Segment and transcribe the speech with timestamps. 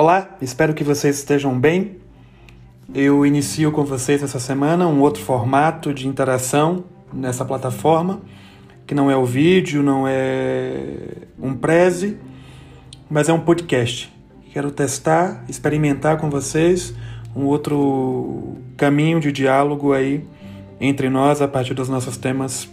[0.00, 1.96] Olá, espero que vocês estejam bem.
[2.94, 8.22] Eu inicio com vocês essa semana um outro formato de interação nessa plataforma,
[8.86, 12.16] que não é o vídeo, não é um preze,
[13.10, 14.08] mas é um podcast.
[14.52, 16.94] Quero testar, experimentar com vocês
[17.34, 20.24] um outro caminho de diálogo aí
[20.80, 22.68] entre nós a partir dos nossos temas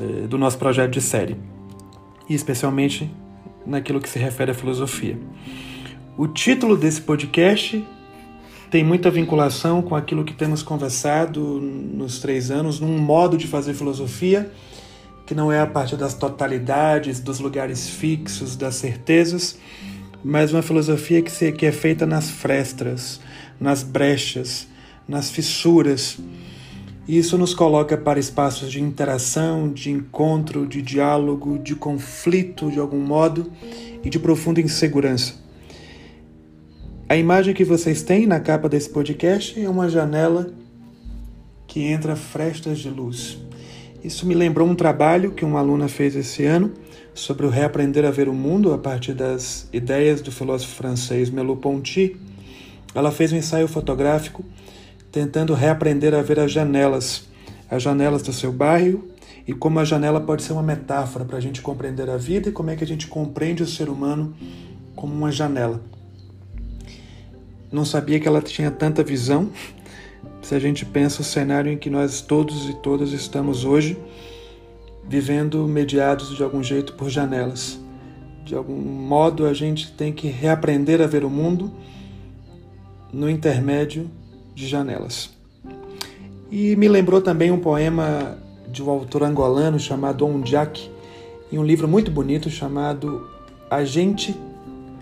[0.00, 1.36] eh, do nosso projeto de série,
[2.28, 3.12] e especialmente
[3.66, 5.18] naquilo que se refere à filosofia.
[6.16, 7.84] O título desse podcast
[8.70, 13.74] tem muita vinculação com aquilo que temos conversado nos três anos, num modo de fazer
[13.74, 14.48] filosofia
[15.26, 19.58] que não é a partir das totalidades, dos lugares fixos, das certezas,
[20.22, 23.20] mas uma filosofia que, se, que é feita nas frestas,
[23.58, 24.68] nas brechas,
[25.08, 26.18] nas fissuras.
[27.08, 32.78] E isso nos coloca para espaços de interação, de encontro, de diálogo, de conflito de
[32.78, 33.50] algum modo
[34.02, 35.43] e de profunda insegurança.
[37.06, 40.50] A imagem que vocês têm na capa desse podcast é uma janela
[41.66, 43.36] que entra frestas de luz.
[44.02, 46.72] Isso me lembrou um trabalho que uma aluna fez esse ano
[47.12, 52.16] sobre o reaprender a ver o mundo a partir das ideias do filósofo francês Merleau-Ponty.
[52.94, 54.42] Ela fez um ensaio fotográfico
[55.12, 57.28] tentando reaprender a ver as janelas,
[57.70, 59.10] as janelas do seu bairro
[59.46, 62.52] e como a janela pode ser uma metáfora para a gente compreender a vida e
[62.52, 64.34] como é que a gente compreende o ser humano
[64.96, 65.82] como uma janela
[67.74, 69.50] não sabia que ela tinha tanta visão.
[70.40, 73.98] Se a gente pensa o cenário em que nós todos e todas estamos hoje,
[75.08, 77.80] vivendo mediados de algum jeito por janelas.
[78.44, 81.72] De algum modo, a gente tem que reaprender a ver o mundo
[83.12, 84.08] no intermédio
[84.54, 85.30] de janelas.
[86.50, 88.38] E me lembrou também um poema
[88.68, 90.90] de um autor angolano chamado Ondiak,
[91.50, 93.28] em um livro muito bonito chamado
[93.68, 94.36] A Gente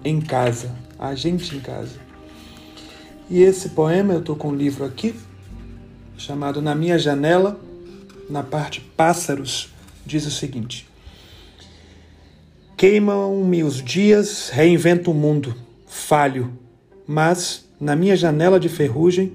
[0.03, 0.71] em Casa.
[0.99, 2.02] A Gente em Casa.
[3.33, 5.15] E esse poema, eu estou com um livro aqui,
[6.19, 7.59] chamado Na Minha Janela,
[8.29, 9.71] na parte Pássaros,
[10.05, 10.87] diz o seguinte:
[12.77, 15.55] Queimam-me os dias, reinvento o mundo,
[15.87, 16.53] falho,
[17.07, 19.33] mas na minha janela de ferrugem,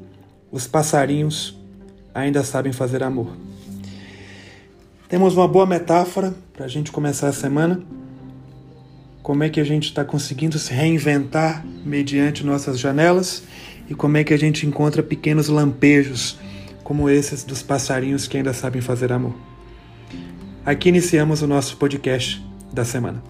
[0.51, 1.57] os passarinhos
[2.13, 3.35] ainda sabem fazer amor.
[5.09, 7.81] Temos uma boa metáfora para a gente começar a semana.
[9.23, 13.41] Como é que a gente está conseguindo se reinventar mediante nossas janelas
[13.89, 16.37] e como é que a gente encontra pequenos lampejos
[16.83, 19.35] como esses dos passarinhos que ainda sabem fazer amor.
[20.65, 23.23] Aqui iniciamos o nosso podcast da semana.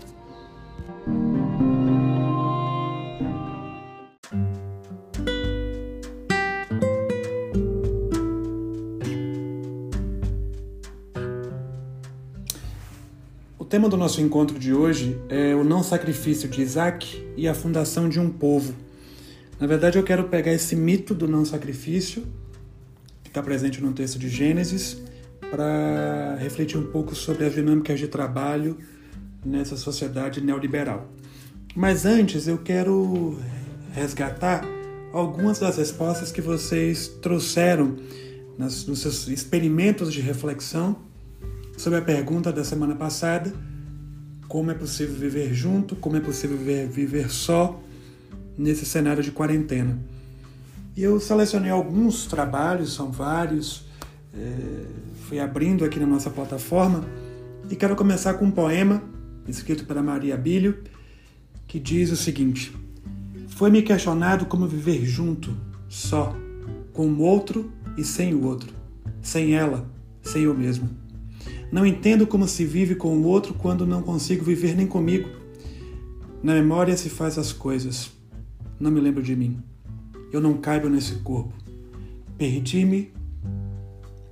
[13.59, 17.53] O tema do nosso encontro de hoje é o não sacrifício de Isaac e a
[17.53, 18.73] fundação de um povo
[19.59, 22.23] na verdade, eu quero pegar esse mito do não sacrifício,
[23.23, 24.97] que está presente no texto de Gênesis,
[25.49, 28.77] para refletir um pouco sobre as dinâmicas de trabalho
[29.43, 31.09] nessa sociedade neoliberal.
[31.75, 33.37] Mas antes, eu quero
[33.93, 34.63] resgatar
[35.11, 37.95] algumas das respostas que vocês trouxeram
[38.57, 40.97] nas, nos seus experimentos de reflexão
[41.77, 43.51] sobre a pergunta da semana passada:
[44.47, 47.81] como é possível viver junto, como é possível viver, viver só
[48.57, 49.99] nesse cenário de quarentena.
[50.95, 53.85] E eu selecionei alguns trabalhos, são vários,
[54.33, 54.85] é,
[55.27, 57.03] fui abrindo aqui na nossa plataforma
[57.69, 59.03] e quero começar com um poema
[59.47, 60.79] escrito pela Maria Bilho
[61.67, 62.75] que diz o seguinte:
[63.49, 65.55] Foi-me questionado como viver junto,
[65.87, 66.35] só,
[66.93, 68.73] com o outro e sem o outro,
[69.21, 69.87] sem ela,
[70.23, 70.89] sem eu mesmo.
[71.71, 75.29] Não entendo como se vive com o outro quando não consigo viver nem comigo.
[76.41, 78.16] Na memória se faz as coisas
[78.79, 79.57] não me lembro de mim.
[80.31, 81.53] Eu não caibo nesse corpo.
[82.37, 83.11] Perdi-me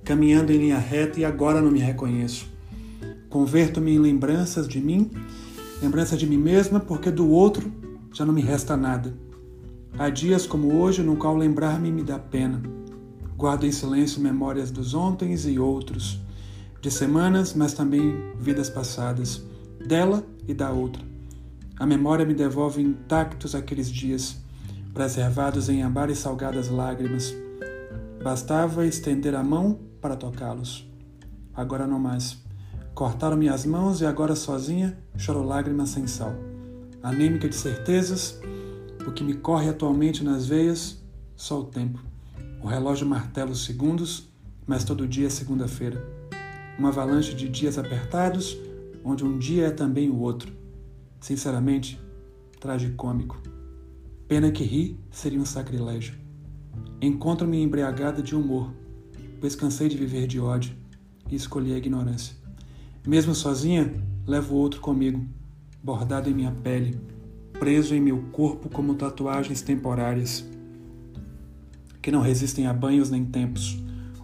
[0.04, 2.46] caminhando em linha reta e agora não me reconheço.
[3.28, 5.10] Converto-me em lembranças de mim,
[5.82, 7.72] lembrança de mim mesma, porque do outro
[8.12, 9.12] já não me resta nada.
[9.98, 12.62] Há dias como hoje no qual lembrar-me me dá pena.
[13.36, 16.20] Guardo em silêncio memórias dos ontens e outros,
[16.80, 19.42] de semanas, mas também vidas passadas,
[19.86, 21.15] dela e da outra.
[21.78, 24.38] A memória me devolve intactos aqueles dias,
[24.94, 27.36] preservados em ambar e salgadas lágrimas.
[28.24, 30.90] Bastava estender a mão para tocá-los.
[31.54, 32.42] Agora não mais.
[32.94, 36.34] Cortaram minhas mãos e agora sozinha choro lágrimas sem sal.
[37.02, 38.40] Anêmica de certezas,
[39.06, 41.04] o que me corre atualmente nas veias,
[41.36, 42.02] só o tempo.
[42.62, 44.30] O relógio martela os segundos,
[44.66, 46.02] mas todo dia é segunda-feira.
[46.78, 48.56] Uma avalanche de dias apertados,
[49.04, 50.56] onde um dia é também o outro
[51.20, 52.00] sinceramente,
[52.60, 53.40] tragicômico.
[54.28, 56.14] Pena que rir seria um sacrilégio.
[57.00, 58.72] Encontro-me embriagada de humor,
[59.40, 60.74] pois cansei de viver de ódio
[61.30, 62.34] e escolhi a ignorância.
[63.06, 63.92] Mesmo sozinha,
[64.26, 65.24] levo outro comigo,
[65.82, 66.98] bordado em minha pele,
[67.58, 70.44] preso em meu corpo como tatuagens temporárias,
[72.02, 73.78] que não resistem a banhos nem tempos.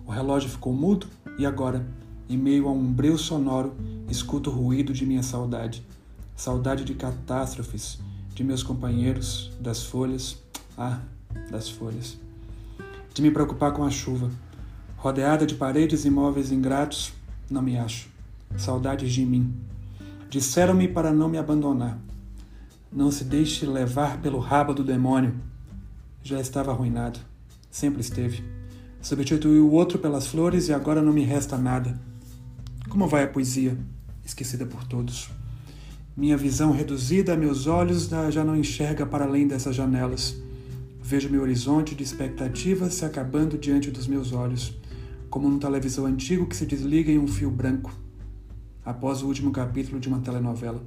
[0.05, 1.07] O relógio ficou mudo
[1.39, 1.87] e agora,
[2.29, 3.75] em meio a um breu sonoro,
[4.09, 5.85] escuto o ruído de minha saudade.
[6.37, 7.99] Saudade de catástrofes,
[8.35, 10.43] de meus companheiros, das folhas,
[10.77, 11.01] ah,
[11.51, 12.19] das folhas.
[13.15, 14.31] De me preocupar com a chuva.
[14.97, 17.13] Rodeada de paredes e móveis ingratos,
[17.51, 18.09] não me acho.
[18.57, 19.55] Saudades de mim.
[20.31, 21.99] Disseram-me para não me abandonar.
[22.91, 25.35] Não se deixe levar pelo rabo do demônio.
[26.23, 27.21] Já estava arruinado.
[27.71, 28.45] Sempre esteve.
[29.01, 31.99] Substituí o outro pelas flores e agora não me resta nada.
[32.89, 33.77] Como vai a poesia,
[34.25, 35.31] esquecida por todos?
[36.15, 40.37] Minha visão reduzida, meus olhos já não enxerga para além dessas janelas.
[41.03, 44.77] Vejo meu horizonte de expectativas se acabando diante dos meus olhos,
[45.31, 47.91] como num televisor antigo que se desliga em um fio branco
[48.85, 50.85] após o último capítulo de uma telenovela.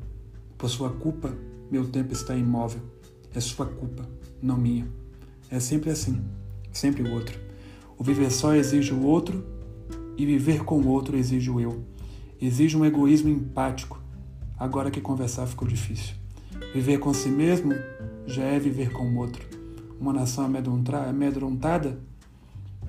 [0.59, 1.35] Por sua culpa,
[1.71, 2.81] meu tempo está imóvel.
[3.33, 4.07] É sua culpa,
[4.39, 4.87] não minha.
[5.49, 6.21] É sempre assim,
[6.71, 7.39] sempre o outro.
[7.97, 9.43] O viver só exige o outro
[10.17, 11.83] e viver com o outro exige o eu.
[12.39, 13.99] Exige um egoísmo empático,
[14.57, 16.15] agora que conversar ficou difícil.
[16.73, 17.73] Viver com si mesmo
[18.25, 19.45] já é viver com o outro.
[19.99, 21.99] Uma nação amedrontada,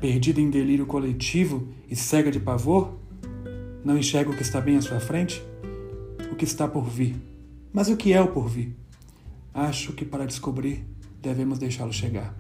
[0.01, 2.99] perdida em delírio coletivo e cega de pavor,
[3.85, 5.43] não enxerga o que está bem à sua frente?
[6.33, 7.17] O que está por vir.
[7.73, 8.75] Mas o que é o por vir?
[9.55, 10.85] Acho que para descobrir
[11.23, 12.35] devemos deixá-lo chegar.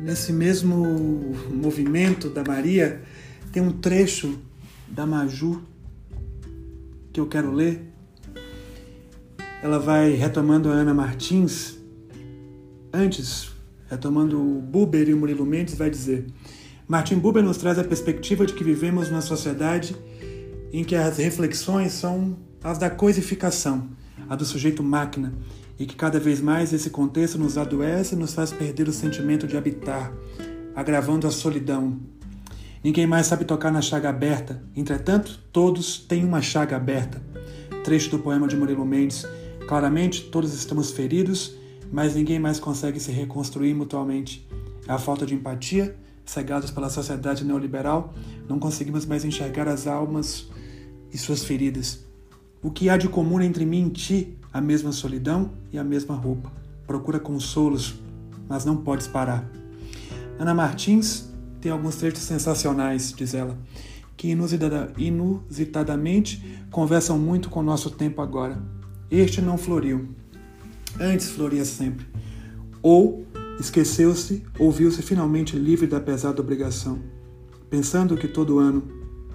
[0.00, 3.02] Nesse mesmo movimento da Maria,
[3.50, 4.38] tem um trecho
[4.86, 5.62] da Maju
[7.16, 7.82] que eu quero ler.
[9.62, 11.78] Ela vai retomando a Ana Martins.
[12.92, 13.50] Antes,
[13.88, 16.26] retomando o Buber e o Murilo Mendes, vai dizer:
[16.86, 19.96] Martin Buber nos traz a perspectiva de que vivemos numa sociedade
[20.70, 23.88] em que as reflexões são as da coisificação,
[24.28, 25.32] a do sujeito máquina,
[25.78, 29.46] e que cada vez mais esse contexto nos adoece e nos faz perder o sentimento
[29.46, 30.12] de habitar,
[30.74, 31.98] agravando a solidão.
[32.86, 37.20] Ninguém mais sabe tocar na chaga aberta, entretanto, todos têm uma chaga aberta.
[37.82, 39.26] Trecho do poema de Murilo Mendes.
[39.66, 41.56] Claramente, todos estamos feridos,
[41.90, 44.48] mas ninguém mais consegue se reconstruir mutuamente.
[44.86, 48.14] É a falta de empatia cegados pela sociedade neoliberal,
[48.48, 50.48] não conseguimos mais enxergar as almas
[51.12, 52.06] e suas feridas.
[52.62, 54.38] O que há de comum entre mim e ti?
[54.52, 56.52] A mesma solidão e a mesma roupa.
[56.86, 57.96] Procura consolos,
[58.48, 59.44] mas não podes parar.
[60.38, 61.34] Ana Martins
[61.66, 63.58] tem alguns trechos sensacionais, diz ela,
[64.16, 64.28] que
[64.98, 68.62] inusitadamente conversam muito com o nosso tempo agora.
[69.10, 70.10] Este não floriu.
[71.00, 72.06] Antes floria sempre.
[72.80, 73.26] Ou
[73.58, 77.00] Esqueceu-se, ouviu-se finalmente livre da pesada obrigação.
[77.70, 78.82] Pensando que todo ano,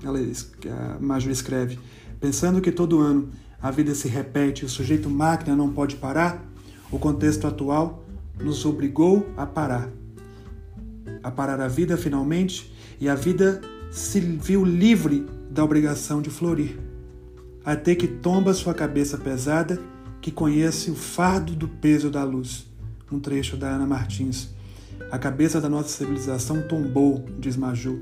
[0.04, 1.80] ela, a Maju escreve,
[2.20, 3.30] pensando que todo ano
[3.60, 6.48] a vida se repete e o sujeito máquina não pode parar,
[6.92, 8.06] o contexto atual
[8.40, 9.90] nos obrigou a parar.
[11.24, 13.62] A parar a vida finalmente, e a vida
[13.92, 16.80] se viu livre da obrigação de florir.
[17.64, 19.80] Até que tomba sua cabeça pesada,
[20.22, 22.72] que conhece o fardo do peso da luz
[23.12, 24.50] um trecho da Ana Martins.
[25.12, 28.00] A cabeça da nossa civilização tombou, diz Maju,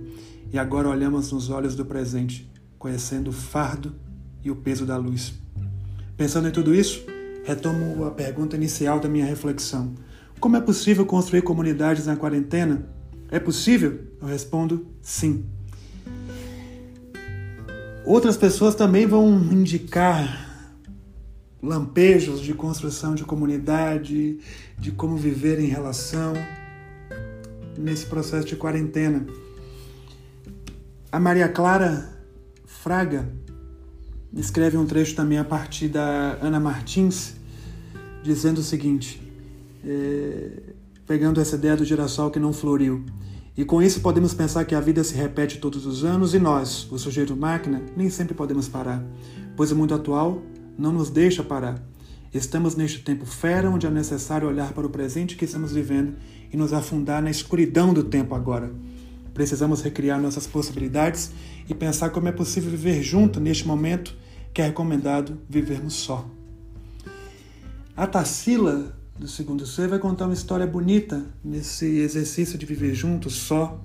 [0.51, 3.95] e agora olhamos nos olhos do presente, conhecendo o fardo
[4.43, 5.33] e o peso da luz.
[6.15, 7.03] Pensando em tudo isso,
[7.43, 9.93] retomo a pergunta inicial da minha reflexão.
[10.39, 12.87] Como é possível construir comunidades na quarentena?
[13.29, 13.99] É possível?
[14.21, 15.45] Eu respondo sim.
[18.05, 20.47] Outras pessoas também vão indicar
[21.61, 24.39] lampejos de construção de comunidade,
[24.77, 26.33] de como viver em relação
[27.77, 29.25] nesse processo de quarentena.
[31.11, 32.17] A Maria Clara
[32.65, 33.29] Fraga
[34.33, 37.35] escreve um trecho também a partir da Ana Martins,
[38.23, 39.28] dizendo o seguinte,
[39.85, 40.73] é,
[41.05, 43.05] pegando essa ideia do girassol que não floriu.
[43.57, 46.89] E com isso podemos pensar que a vida se repete todos os anos e nós,
[46.91, 49.03] o sujeito máquina, nem sempre podemos parar,
[49.55, 50.41] pois o mundo atual
[50.77, 51.83] não nos deixa parar.
[52.33, 56.15] Estamos neste tempo fera onde é necessário olhar para o presente que estamos vivendo
[56.53, 58.71] e nos afundar na escuridão do tempo agora.
[59.33, 61.31] Precisamos recriar nossas possibilidades
[61.67, 64.15] e pensar como é possível viver junto neste momento
[64.53, 66.29] que é recomendado vivermos só.
[67.95, 73.29] A Tarsila, do segundo ser, vai contar uma história bonita nesse exercício de viver junto,
[73.29, 73.77] só.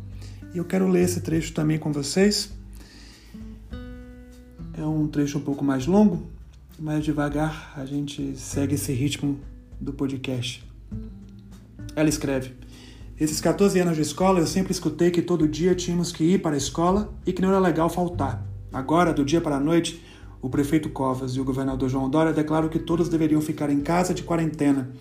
[0.54, 2.52] E eu quero ler esse trecho também com vocês.
[4.78, 6.22] É um trecho um pouco mais longo,
[6.78, 9.40] mais devagar a gente segue esse ritmo
[9.80, 10.64] do podcast.
[11.96, 12.52] Ela escreve:
[13.18, 16.54] Esses 14 anos de escola eu sempre escutei que todo dia tínhamos que ir para
[16.54, 18.46] a escola e que não era legal faltar.
[18.72, 20.00] Agora, do dia para a noite,
[20.40, 24.14] o prefeito Covas e o governador João Dória declaram que todos deveriam ficar em casa
[24.14, 24.92] de quarentena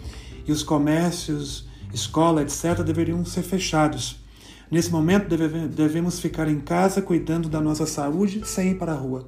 [0.45, 4.17] e os comércios, escola, etc., deveriam ser fechados.
[4.69, 8.95] Nesse momento, deve, devemos ficar em casa cuidando da nossa saúde sem ir para a
[8.95, 9.27] rua.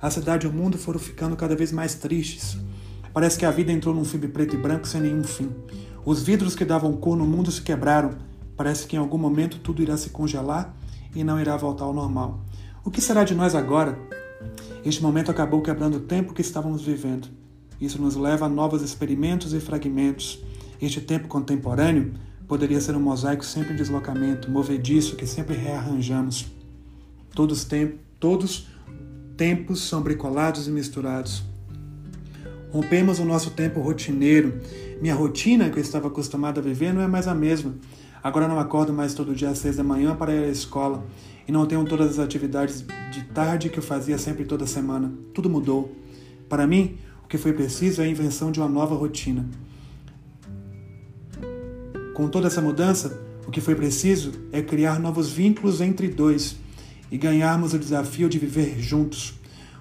[0.00, 2.56] A cidade e o mundo foram ficando cada vez mais tristes.
[3.12, 5.50] Parece que a vida entrou num filme preto e branco sem nenhum fim.
[6.04, 8.10] Os vidros que davam cor no mundo se quebraram.
[8.56, 10.74] Parece que em algum momento tudo irá se congelar
[11.14, 12.40] e não irá voltar ao normal.
[12.84, 13.98] O que será de nós agora?
[14.84, 17.28] Este momento acabou quebrando o tempo que estávamos vivendo.
[17.80, 20.42] Isso nos leva a novos experimentos e fragmentos.
[20.80, 22.12] Este tempo contemporâneo
[22.46, 26.46] Poderia ser um mosaico sempre em deslocamento, movediço, que sempre rearranjamos.
[27.34, 28.68] Todos, tem, todos
[29.36, 31.42] tempos são bricolados e misturados.
[32.70, 34.60] Rompemos o nosso tempo rotineiro.
[35.00, 37.74] Minha rotina, que eu estava acostumado a viver, não é mais a mesma.
[38.22, 41.04] Agora não acordo mais todo dia às seis da manhã para ir à escola
[41.48, 45.12] e não tenho todas as atividades de tarde que eu fazia sempre toda semana.
[45.34, 45.92] Tudo mudou.
[46.48, 49.44] Para mim, o que foi preciso é a invenção de uma nova rotina.
[52.14, 56.54] Com toda essa mudança, o que foi preciso é criar novos vínculos entre dois
[57.10, 59.34] e ganharmos o desafio de viver juntos.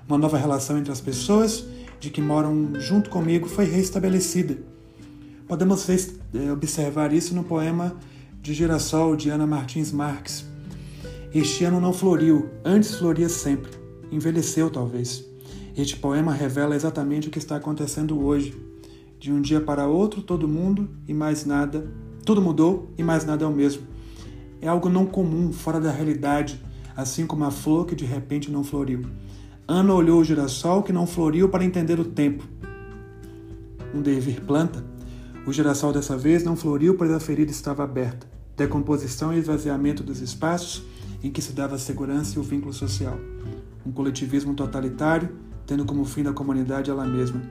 [0.07, 1.63] Uma nova relação entre as pessoas
[1.99, 4.57] de que moram junto comigo foi restabelecida.
[5.47, 7.95] Podemos é, observar isso no poema
[8.41, 10.43] de Girassol de Ana Martins Marques.
[11.31, 13.69] Este ano não floriu, antes floria sempre.
[14.11, 15.34] Envelheceu, talvez.
[15.75, 18.55] Este poema revela exatamente o que está acontecendo hoje.
[19.19, 21.85] De um dia para outro, todo mundo e mais nada
[22.25, 23.83] tudo mudou e mais nada é o mesmo.
[24.59, 26.59] É algo não comum, fora da realidade,
[26.97, 29.03] assim como a flor que de repente não floriu.
[29.67, 32.43] Ana olhou o girassol que não floriu para entender o tempo.
[33.93, 34.83] Um devir planta.
[35.45, 38.27] O girassol dessa vez não floriu pois a ferida estava aberta.
[38.57, 40.83] Decomposição e esvaziamento dos espaços
[41.23, 43.19] em que se dava segurança e o vínculo social.
[43.85, 45.29] Um coletivismo totalitário,
[45.65, 47.41] tendo como fim da comunidade ela mesma.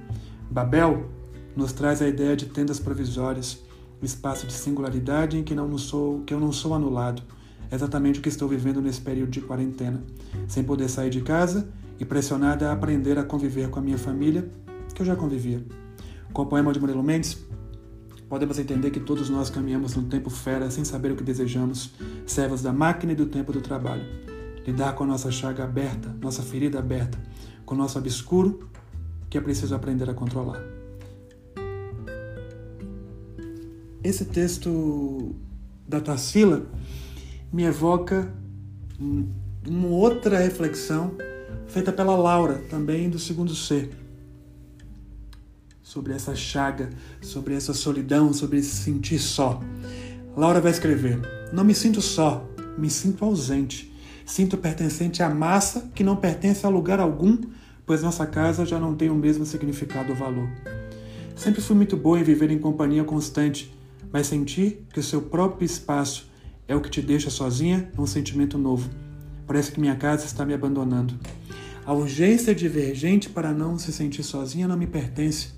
[0.50, 1.08] Babel
[1.56, 3.60] nos traz a ideia de tendas provisórias,
[4.02, 7.22] espaço de singularidade em que, não sou, que eu não sou anulado.
[7.70, 10.02] É exatamente o que estou vivendo nesse período de quarentena,
[10.46, 11.68] sem poder sair de casa
[11.98, 14.48] e pressionada a aprender a conviver com a minha família,
[14.94, 15.64] que eu já convivia.
[16.32, 17.38] Com o poema de Murilo Mendes,
[18.28, 21.92] podemos entender que todos nós caminhamos num tempo fera sem saber o que desejamos,
[22.26, 24.04] servos da máquina e do tempo do trabalho.
[24.66, 27.18] Lidar com a nossa chaga aberta, nossa ferida aberta,
[27.66, 28.68] com o nosso obscuro,
[29.28, 30.62] que é preciso aprender a controlar.
[34.02, 35.34] Esse texto
[35.88, 36.66] da Tarsila
[37.52, 38.32] me evoca
[39.66, 41.16] uma outra reflexão
[41.66, 43.90] feita pela Laura, também do segundo ser,
[45.82, 46.90] sobre essa chaga,
[47.22, 49.60] sobre essa solidão, sobre se sentir só.
[50.36, 51.20] Laura vai escrever:
[51.52, 53.93] Não me sinto só, me sinto ausente.
[54.24, 57.38] Sinto pertencente à massa que não pertence a lugar algum,
[57.84, 60.48] pois nossa casa já não tem o mesmo significado ou valor.
[61.36, 63.74] Sempre fui muito boa em viver em companhia constante,
[64.12, 66.30] mas sentir que o seu próprio espaço
[66.66, 68.88] é o que te deixa sozinha é um sentimento novo.
[69.46, 71.14] Parece que minha casa está me abandonando.
[71.84, 75.50] A urgência divergente para não se sentir sozinha não me pertence.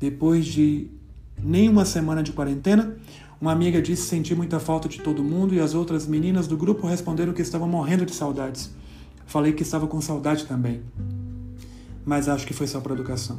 [0.00, 0.90] Depois de
[1.38, 2.96] nem uma semana de quarentena,
[3.40, 6.86] uma amiga disse sentir muita falta de todo mundo e as outras meninas do grupo
[6.86, 8.70] responderam que estavam morrendo de saudades.
[9.26, 10.82] Falei que estava com saudade também.
[12.04, 13.38] Mas acho que foi só por educação.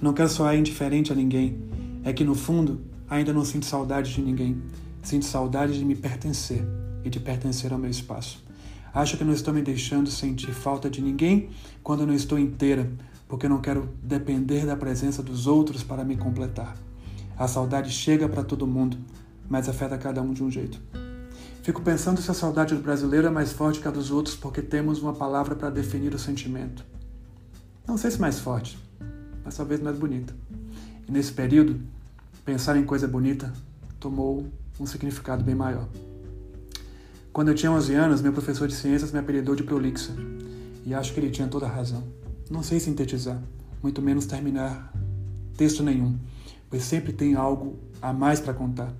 [0.00, 1.58] Não quero soar indiferente a ninguém.
[2.04, 4.60] É que no fundo Ainda não sinto saudade de ninguém.
[5.00, 6.64] Sinto saudade de me pertencer
[7.04, 8.44] e de pertencer ao meu espaço.
[8.92, 11.50] Acho que não estou me deixando sentir falta de ninguém
[11.84, 12.90] quando não estou inteira,
[13.28, 16.76] porque não quero depender da presença dos outros para me completar.
[17.38, 18.96] A saudade chega para todo mundo,
[19.48, 20.80] mas afeta cada um de um jeito.
[21.62, 24.62] Fico pensando se a saudade do brasileiro é mais forte que a dos outros porque
[24.62, 26.84] temos uma palavra para definir o sentimento.
[27.86, 28.78] Não sei se mais forte,
[29.44, 30.34] mas talvez mais bonita.
[31.08, 31.80] E nesse período,
[32.44, 33.52] pensar em coisa bonita
[33.98, 34.46] tomou
[34.78, 35.88] um significado bem maior.
[37.32, 40.12] Quando eu tinha 11 anos, meu professor de ciências me apelidou de prolixo,
[40.84, 42.04] e acho que ele tinha toda a razão.
[42.48, 43.42] Não sei sintetizar,
[43.82, 44.92] muito menos terminar
[45.56, 46.16] texto nenhum,
[46.70, 48.92] pois sempre tem algo a mais para contar.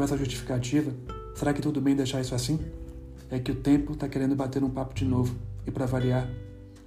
[0.00, 0.90] Com essa justificativa,
[1.34, 2.58] será que tudo bem deixar isso assim?
[3.30, 6.26] É que o tempo está querendo bater um papo de novo, e para variar,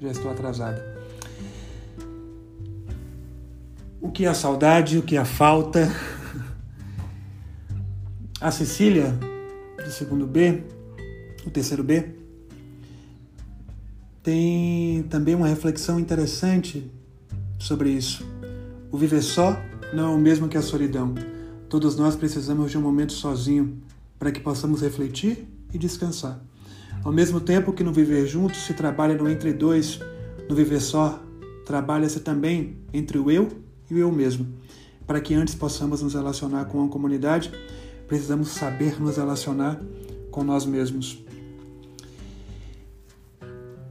[0.01, 0.84] já estou atrasada.
[4.01, 5.91] o que é a saudade, o que é a falta.
[8.41, 9.15] A Cecília,
[9.77, 10.63] do segundo B,
[11.46, 12.15] o terceiro B,
[14.24, 16.91] tem também uma reflexão interessante
[17.60, 18.27] sobre isso.
[18.91, 19.55] O viver só
[19.93, 21.13] não é o mesmo que a solidão.
[21.74, 23.82] Todos nós precisamos de um momento sozinho
[24.20, 26.39] para que possamos refletir e descansar.
[27.03, 30.00] Ao mesmo tempo que no viver juntos se trabalha no entre dois,
[30.48, 31.20] no viver só,
[31.65, 33.48] trabalha-se também entre o eu
[33.89, 34.46] e o eu mesmo.
[35.08, 37.51] Para que antes possamos nos relacionar com a comunidade,
[38.08, 39.82] precisamos saber nos relacionar
[40.30, 41.25] com nós mesmos.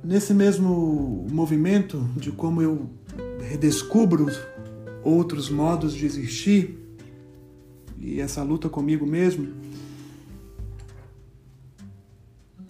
[0.04, 2.88] Nesse mesmo movimento de como eu
[3.40, 4.28] redescubro
[5.02, 6.81] outros modos de existir
[8.02, 9.48] e essa luta comigo mesmo,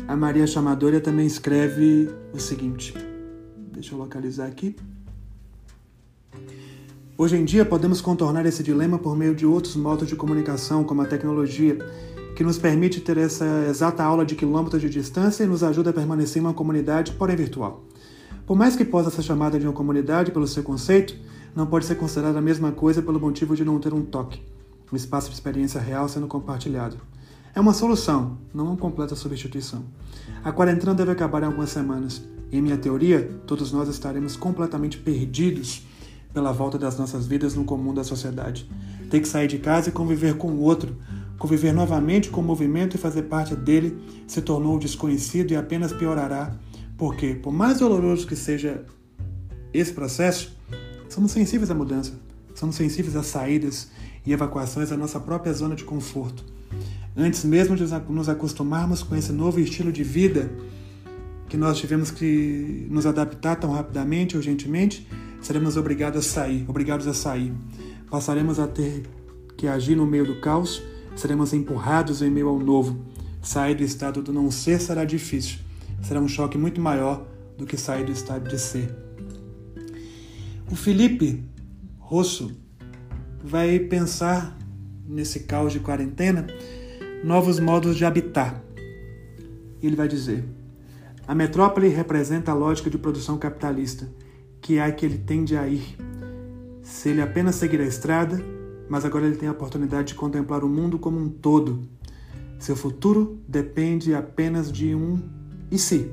[0.06, 2.94] a Maria Chamadora também escreve o seguinte:
[3.72, 4.76] deixa eu localizar aqui.
[7.16, 11.00] Hoje em dia, podemos contornar esse dilema por meio de outros modos de comunicação, como
[11.00, 11.78] a tecnologia,
[12.36, 15.92] que nos permite ter essa exata aula de quilômetros de distância e nos ajuda a
[15.92, 17.84] permanecer em uma comunidade, porém virtual.
[18.46, 21.16] Por mais que possa ser chamada de uma comunidade pelo seu conceito,
[21.54, 24.42] não pode ser considerada a mesma coisa pelo motivo de não ter um toque,
[24.92, 26.98] um espaço de experiência real sendo compartilhado.
[27.54, 29.84] É uma solução, não uma completa substituição.
[30.44, 34.98] A quarentena deve acabar em algumas semanas, e em minha teoria, todos nós estaremos completamente
[34.98, 35.86] perdidos
[36.32, 38.68] pela volta das nossas vidas no comum da sociedade.
[39.10, 40.96] Ter que sair de casa e conviver com o outro,
[41.38, 46.54] conviver novamente com o movimento e fazer parte dele, se tornou desconhecido e apenas piorará,
[46.96, 48.84] porque, por mais doloroso que seja
[49.72, 50.56] esse processo,
[51.08, 52.12] somos sensíveis à mudança,
[52.54, 53.88] somos sensíveis às saídas
[54.24, 56.44] e evacuações da nossa própria zona de conforto.
[57.16, 60.50] Antes mesmo de nos acostumarmos com esse novo estilo de vida,
[61.48, 65.06] que nós tivemos que nos adaptar tão rapidamente, urgentemente,
[65.42, 67.52] seremos obrigados a sair, obrigados a sair.
[68.10, 69.02] Passaremos a ter
[69.56, 70.82] que agir no meio do caos,
[71.14, 73.04] seremos empurrados em meio ao novo.
[73.42, 75.58] Sair do estado do não ser será difícil.
[76.02, 77.26] Será um choque muito maior
[77.58, 78.88] do que sair do estado de ser.
[80.70, 81.44] O Felipe
[81.98, 82.50] Rosso
[83.42, 84.56] vai pensar
[85.06, 86.46] nesse caos de quarentena
[87.24, 88.62] novos modos de habitar.
[89.82, 90.44] Ele vai dizer:
[91.26, 94.08] a metrópole representa a lógica de produção capitalista,
[94.60, 95.96] que é a que ele tende a ir.
[96.82, 98.42] Se ele apenas seguir a estrada,
[98.88, 101.88] mas agora ele tem a oportunidade de contemplar o mundo como um todo.
[102.58, 105.20] Seu futuro depende apenas de um
[105.70, 106.10] e se.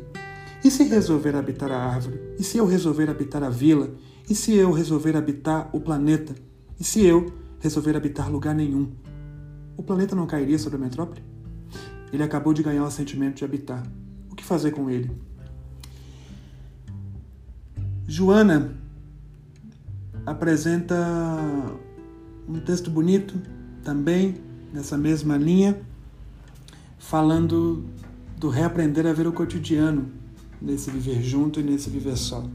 [0.64, 2.20] E se resolver habitar a árvore?
[2.38, 3.92] E se eu resolver habitar a vila?
[4.30, 6.36] E se eu resolver habitar o planeta?
[6.80, 8.90] E se eu resolver habitar lugar nenhum?
[9.76, 11.22] O planeta não cairia sobre a metrópole?
[12.12, 13.86] Ele acabou de ganhar o sentimento de habitar.
[14.32, 15.12] O que fazer com ele?
[18.08, 18.74] Joana
[20.26, 20.96] apresenta
[22.48, 23.40] um texto bonito
[23.84, 24.36] também
[24.74, 25.80] nessa mesma linha,
[26.98, 27.86] falando
[28.38, 30.10] do reaprender a ver o cotidiano
[30.62, 32.48] nesse viver junto e nesse viver só.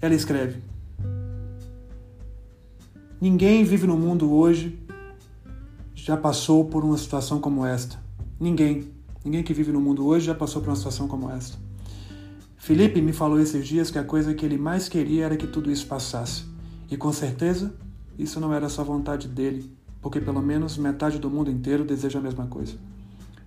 [0.00, 0.71] Ela escreve:
[3.22, 4.76] Ninguém vive no mundo hoje
[5.94, 7.96] já passou por uma situação como esta.
[8.40, 8.90] Ninguém.
[9.24, 11.56] Ninguém que vive no mundo hoje já passou por uma situação como esta.
[12.56, 15.70] Felipe me falou esses dias que a coisa que ele mais queria era que tudo
[15.70, 16.42] isso passasse.
[16.90, 17.72] E com certeza,
[18.18, 22.22] isso não era só vontade dele, porque pelo menos metade do mundo inteiro deseja a
[22.22, 22.74] mesma coisa.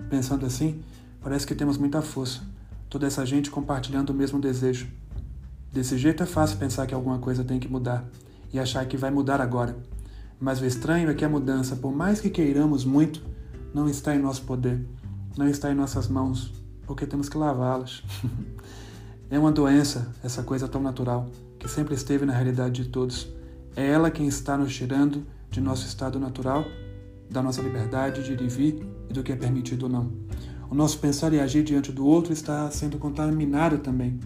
[0.10, 0.80] Pensando assim,
[1.20, 2.40] parece que temos muita força,
[2.90, 4.88] toda essa gente compartilhando o mesmo desejo.
[5.70, 8.10] Desse jeito é fácil pensar que alguma coisa tem que mudar
[8.56, 9.76] e achar que vai mudar agora.
[10.40, 13.22] Mas o estranho é que a mudança, por mais que queiramos muito,
[13.74, 14.88] não está em nosso poder,
[15.38, 16.54] não está em nossas mãos,
[16.88, 18.02] porque temos que lavá-las.
[19.30, 23.28] é uma doença, essa coisa tão natural, que sempre esteve na realidade de todos.
[23.76, 26.64] É ela quem está nos tirando de nosso estado natural,
[27.30, 30.14] da nossa liberdade de ir e vir e do que é permitido ou não.
[30.70, 34.18] O nosso pensar e agir diante do outro está sendo contaminado também.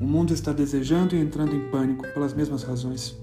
[0.00, 3.16] O mundo está desejando e entrando em pânico pelas mesmas razões.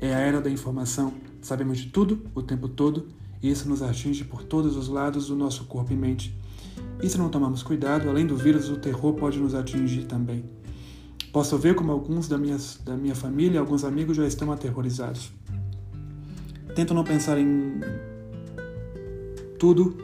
[0.00, 1.12] É a era da informação.
[1.42, 3.08] Sabemos de tudo, o tempo todo,
[3.42, 6.32] e isso nos atinge por todos os lados do nosso corpo e mente.
[7.02, 10.44] E se não tomarmos cuidado, além do vírus, o terror pode nos atingir também.
[11.32, 15.32] Posso ver como alguns da minha, da minha família, alguns amigos já estão aterrorizados.
[16.76, 17.80] Tento não pensar em
[19.58, 19.96] tudo,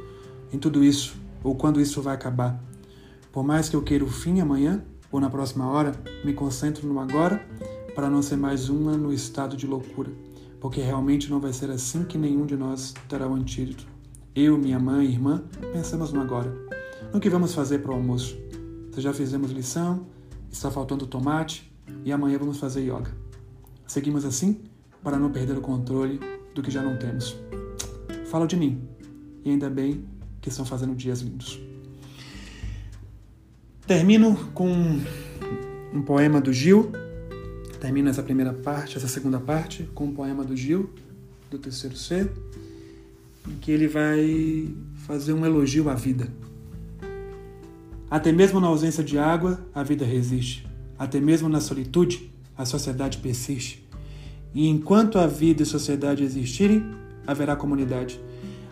[0.52, 2.60] em tudo isso, ou quando isso vai acabar.
[3.30, 5.92] Por mais que eu queira o fim amanhã, ou na próxima hora,
[6.24, 7.46] me concentro no agora
[7.94, 10.10] para não ser mais uma no estado de loucura,
[10.60, 13.86] porque realmente não vai ser assim que nenhum de nós terá o antídoto.
[14.34, 15.42] Eu, minha mãe e irmã,
[15.72, 16.54] pensamos no agora.
[17.12, 18.36] No que vamos fazer para o almoço?
[18.92, 20.06] Se já fizemos lição,
[20.50, 21.72] está faltando tomate
[22.04, 23.14] e amanhã vamos fazer yoga.
[23.86, 24.60] Seguimos assim
[25.02, 26.20] para não perder o controle
[26.54, 27.36] do que já não temos.
[28.26, 28.82] Falo de mim
[29.44, 30.04] e ainda bem
[30.40, 31.60] que estão fazendo dias lindos.
[33.86, 35.00] Termino com
[35.92, 36.92] um poema do Gil,
[37.80, 40.90] Termino essa primeira parte, essa segunda parte, com o poema do Gil,
[41.50, 42.28] do terceiro C,
[43.46, 44.74] em que ele vai
[45.06, 46.26] fazer um elogio à vida.
[48.10, 50.66] Até mesmo na ausência de água, a vida resiste.
[50.98, 53.86] Até mesmo na solitude, a sociedade persiste.
[54.54, 56.90] E enquanto a vida e a sociedade existirem,
[57.26, 58.18] haverá comunidade.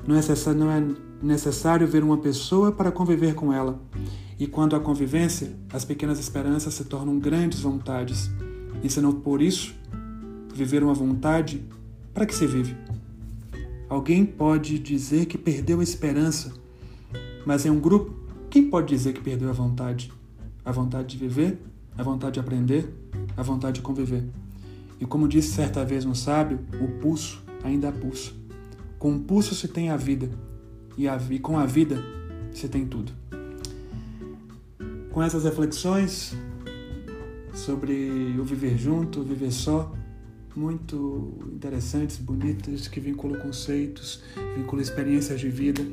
[0.06, 0.82] Não é
[1.22, 3.80] necessário ver uma pessoa para conviver com ela.
[4.38, 8.30] E quando há convivência, as pequenas esperanças se tornam grandes vontades.
[8.82, 9.74] E não por isso,
[10.52, 11.64] viver uma vontade,
[12.12, 12.76] para que se vive?
[13.88, 16.52] Alguém pode dizer que perdeu a esperança,
[17.46, 18.14] mas em um grupo,
[18.50, 20.12] quem pode dizer que perdeu a vontade?
[20.64, 21.58] A vontade de viver,
[21.96, 22.92] a vontade de aprender,
[23.36, 24.24] a vontade de conviver.
[25.00, 28.34] E como disse certa vez um sábio, o pulso ainda há pulso.
[28.98, 30.30] Com o pulso se tem a vida,
[30.96, 32.02] e, a, e com a vida
[32.52, 33.12] se tem tudo.
[35.14, 36.34] Com essas reflexões
[37.54, 39.94] sobre o viver junto, o viver só,
[40.56, 44.24] muito interessantes, bonitas, que vinculam conceitos,
[44.56, 45.86] vinculam experiências de vida.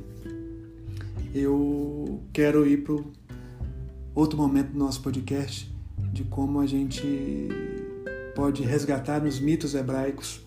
[1.35, 2.95] Eu quero ir para
[4.15, 5.71] outro momento do nosso podcast
[6.11, 7.47] de como a gente
[8.33, 10.41] pode resgatar nos mitos hebraicos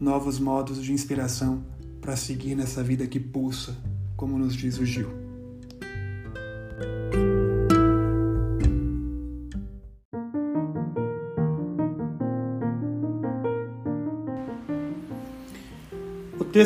[0.00, 1.64] novos modos de inspiração
[2.00, 3.76] para seguir nessa vida que pulsa,
[4.16, 5.25] como nos diz o Gil.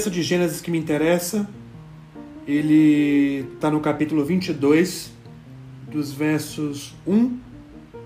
[0.01, 1.47] Texto de Gênesis que me interessa,
[2.49, 5.13] ele está no capítulo 22,
[5.93, 7.39] dos versos 1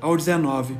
[0.00, 0.76] ao 19.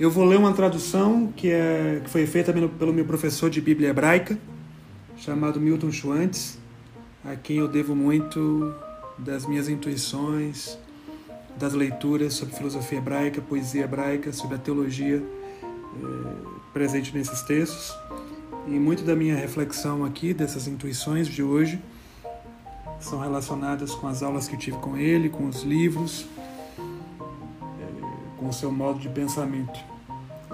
[0.00, 3.90] Eu vou ler uma tradução que, é, que foi feita pelo meu professor de Bíblia
[3.90, 4.38] hebraica,
[5.18, 6.58] chamado Milton Schwantz,
[7.22, 8.74] a quem eu devo muito
[9.18, 10.78] das minhas intuições,
[11.58, 17.94] das leituras sobre filosofia hebraica, poesia hebraica, sobre a teologia é, presente nesses textos.
[18.66, 21.80] E muito da minha reflexão aqui, dessas intuições de hoje,
[23.00, 26.26] são relacionadas com as aulas que tive com ele, com os livros,
[26.78, 29.92] é, com o seu modo de pensamento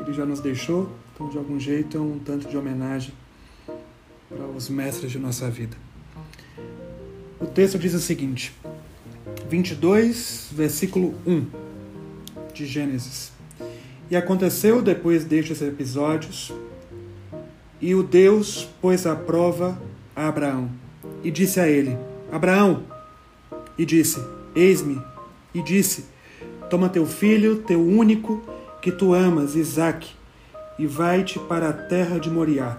[0.09, 3.13] ele já nos deixou, então de algum jeito é um tanto de homenagem
[4.29, 5.77] para os mestres de nossa vida.
[7.39, 8.53] O texto diz o seguinte,
[9.49, 11.47] 22, versículo 1
[12.55, 13.33] de Gênesis.
[14.11, 16.53] E aconteceu depois destes episódios,
[17.81, 19.81] e o Deus pôs à prova
[20.15, 20.71] a Abraão,
[21.23, 21.97] e disse a ele:
[22.31, 22.83] Abraão,
[23.77, 24.21] e disse:
[24.55, 25.01] Eis-me,
[25.55, 26.07] e disse:
[26.69, 28.43] Toma teu filho, teu único,
[28.83, 30.11] que tu amas, Isaque,
[30.79, 32.79] e vai-te para a terra de Moriá,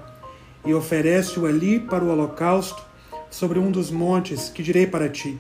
[0.66, 2.82] e oferece-o ali para o holocausto
[3.30, 5.38] sobre um dos montes que direi para ti.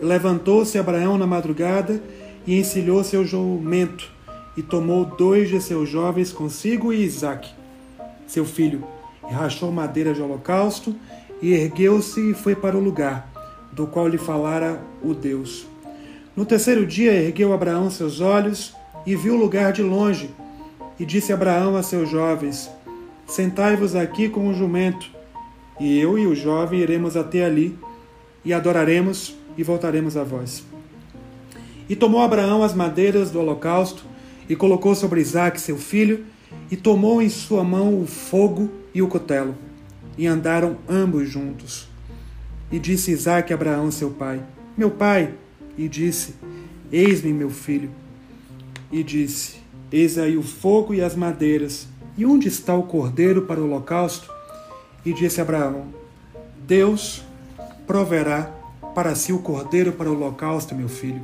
[0.00, 2.00] Levantou-se Abraão na madrugada
[2.46, 4.10] e encilhou seu jumento,
[4.56, 7.59] e tomou dois de seus jovens consigo e Isaque,
[8.30, 8.84] seu filho,
[9.28, 10.94] rachou madeira de holocausto,
[11.42, 13.28] e ergueu-se e foi para o lugar
[13.72, 15.66] do qual lhe falara o Deus.
[16.36, 20.30] No terceiro dia ergueu Abraão seus olhos e viu o lugar de longe.
[20.98, 22.70] E disse Abraão a seus jovens:
[23.26, 25.10] Sentai-vos aqui com o jumento,
[25.80, 27.76] e eu e o jovem iremos até ali,
[28.44, 30.62] e adoraremos e voltaremos a vós.
[31.88, 34.04] E tomou Abraão as madeiras do holocausto,
[34.48, 36.24] e colocou sobre Isaque seu filho,
[36.70, 39.54] e tomou em sua mão o fogo e o cutelo,
[40.16, 41.88] e andaram ambos juntos.
[42.70, 44.42] E disse Isaque a Abraão, seu pai:
[44.76, 45.34] Meu pai.
[45.76, 46.34] E disse:
[46.92, 47.90] Eis-me, meu filho.
[48.92, 49.56] E disse:
[49.90, 51.88] Eis aí o fogo e as madeiras.
[52.16, 54.30] E onde está o cordeiro para o holocausto?
[55.04, 55.86] E disse Abraão:
[56.66, 57.24] Deus
[57.86, 58.54] proverá
[58.94, 61.22] para si o cordeiro para o holocausto, meu filho.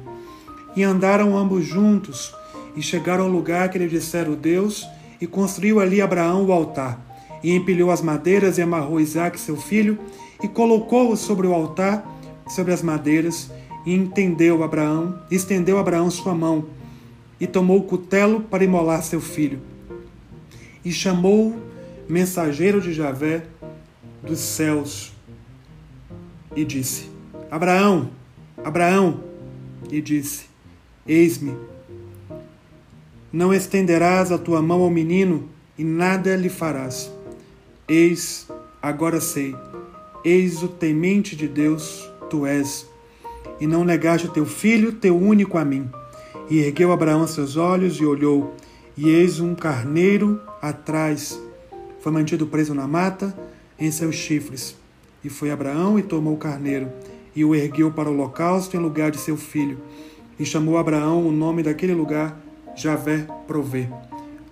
[0.75, 2.35] E andaram ambos juntos,
[2.75, 4.87] e chegaram ao lugar que lhe dissera o Deus,
[5.21, 7.01] e construiu ali Abraão o altar.
[7.43, 9.99] E empilhou as madeiras e amarrou Isaque, seu filho,
[10.43, 12.05] e colocou-o sobre o altar,
[12.49, 13.51] sobre as madeiras,
[13.85, 16.67] e entendeu Abraão, estendeu Abraão sua mão,
[17.41, 19.61] e tomou o cutelo para imolar seu filho.
[20.85, 21.55] E chamou
[22.09, 23.45] mensageiro de Javé
[24.23, 25.13] dos céus
[26.55, 27.11] e disse:
[27.51, 28.11] Abraão,
[28.65, 29.21] Abraão,
[29.91, 30.47] e disse:
[31.07, 31.76] Eis-me.
[33.37, 35.47] Não estenderás a tua mão ao menino
[35.77, 37.13] e nada lhe farás.
[37.87, 38.49] Eis,
[38.81, 39.55] agora sei,
[40.25, 42.87] eis o temente de Deus tu és,
[43.61, 45.87] e não negaste teu filho, teu único a mim.
[46.49, 48.55] E ergueu Abraão seus olhos e olhou,
[48.97, 51.39] e eis um carneiro atrás.
[52.01, 53.37] Foi mantido preso na mata
[53.79, 54.75] em seus chifres.
[55.23, 56.89] E foi Abraão e tomou o carneiro,
[57.35, 59.77] e o ergueu para o holocausto em lugar de seu filho.
[60.41, 62.46] E chamou Abraão o nome daquele lugar
[62.77, 63.89] Javé provê,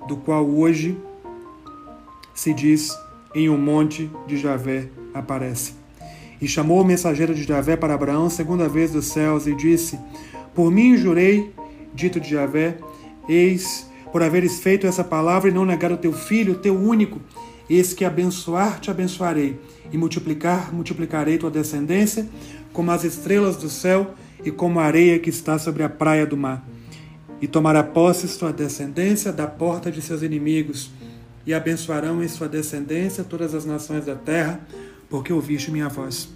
[0.09, 0.97] do qual hoje
[2.35, 2.91] se diz
[3.35, 5.75] em um monte de Javé aparece.
[6.41, 9.99] E chamou o mensageiro de Javé para Abraão segunda vez dos céus e disse:
[10.55, 11.53] Por mim jurei,
[11.95, 12.79] dito de Javé,
[13.29, 17.21] eis, por haveres feito essa palavra e não negar o teu filho, teu único,
[17.69, 19.61] eis que abençoar te abençoarei,
[19.93, 22.27] e multiplicar multiplicarei tua descendência,
[22.73, 26.37] como as estrelas do céu e como a areia que está sobre a praia do
[26.37, 26.67] mar.
[27.41, 30.91] E tomará posse sua descendência da porta de seus inimigos,
[31.47, 34.61] e abençoarão em sua descendência todas as nações da terra,
[35.11, 36.29] porque ouviste minha voz.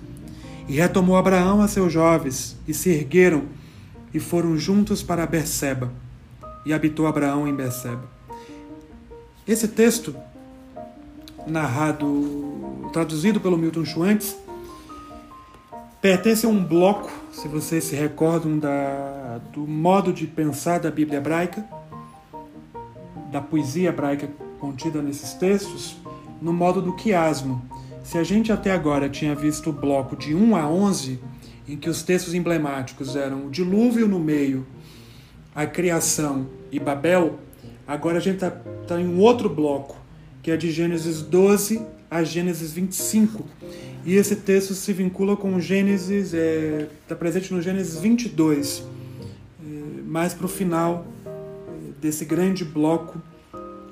[0.69, 3.45] E retomou Abraão a seus jovens, e se ergueram,
[4.13, 5.91] e foram juntos para Berseba,
[6.67, 8.05] e habitou Abraão em Berseba.
[9.47, 10.15] Esse texto,
[11.47, 14.37] narrado, traduzido pelo Milton Schwantz,
[16.01, 21.19] pertence a um bloco, se vocês se recordam da, do modo de pensar da Bíblia
[21.19, 21.65] hebraica,
[23.33, 24.29] da poesia hebraica
[24.61, 25.97] contida nesses textos,
[26.41, 27.63] no modo do quiasmo.
[28.03, 31.21] Se a gente até agora tinha visto o bloco de 1 a 11,
[31.69, 34.67] em que os textos emblemáticos eram o dilúvio no meio,
[35.55, 37.39] a criação e Babel,
[37.87, 39.97] agora a gente está tá em um outro bloco,
[40.43, 43.45] que é de Gênesis 12 a Gênesis 25.
[44.05, 48.83] E esse texto se vincula com Gênesis, está é, tá presente no Gênesis 22,
[49.61, 51.31] é, mais para o final é,
[52.01, 53.21] desse grande bloco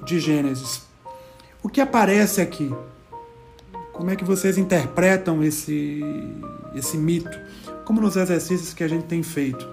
[0.05, 0.83] de Gênesis.
[1.62, 2.72] O que aparece aqui?
[3.92, 6.00] Como é que vocês interpretam esse,
[6.74, 7.37] esse mito?
[7.85, 9.66] Como nos exercícios que a gente tem feito?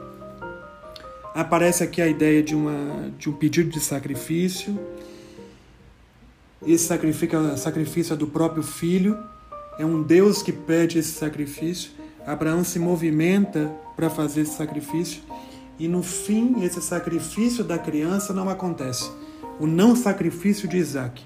[1.36, 4.80] Aparece aqui a ideia de, uma, de um pedido de sacrifício.
[6.66, 9.18] Esse sacrifício, sacrifício é do próprio filho.
[9.78, 11.92] É um Deus que pede esse sacrifício.
[12.26, 15.22] Abraão se movimenta para fazer esse sacrifício.
[15.78, 19.10] E no fim, esse sacrifício da criança não acontece
[19.60, 21.24] o não sacrifício de Isaac.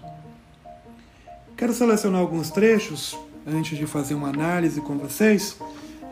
[1.56, 5.58] Quero selecionar alguns trechos, antes de fazer uma análise com vocês,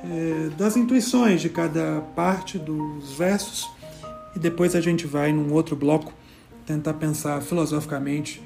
[0.03, 3.69] é, das intuições de cada parte dos versos,
[4.35, 6.13] e depois a gente vai, num outro bloco,
[6.65, 8.41] tentar pensar filosoficamente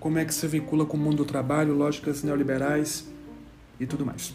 [0.00, 3.04] como é que se vincula com o mundo do trabalho, lógicas neoliberais
[3.78, 4.32] e tudo mais.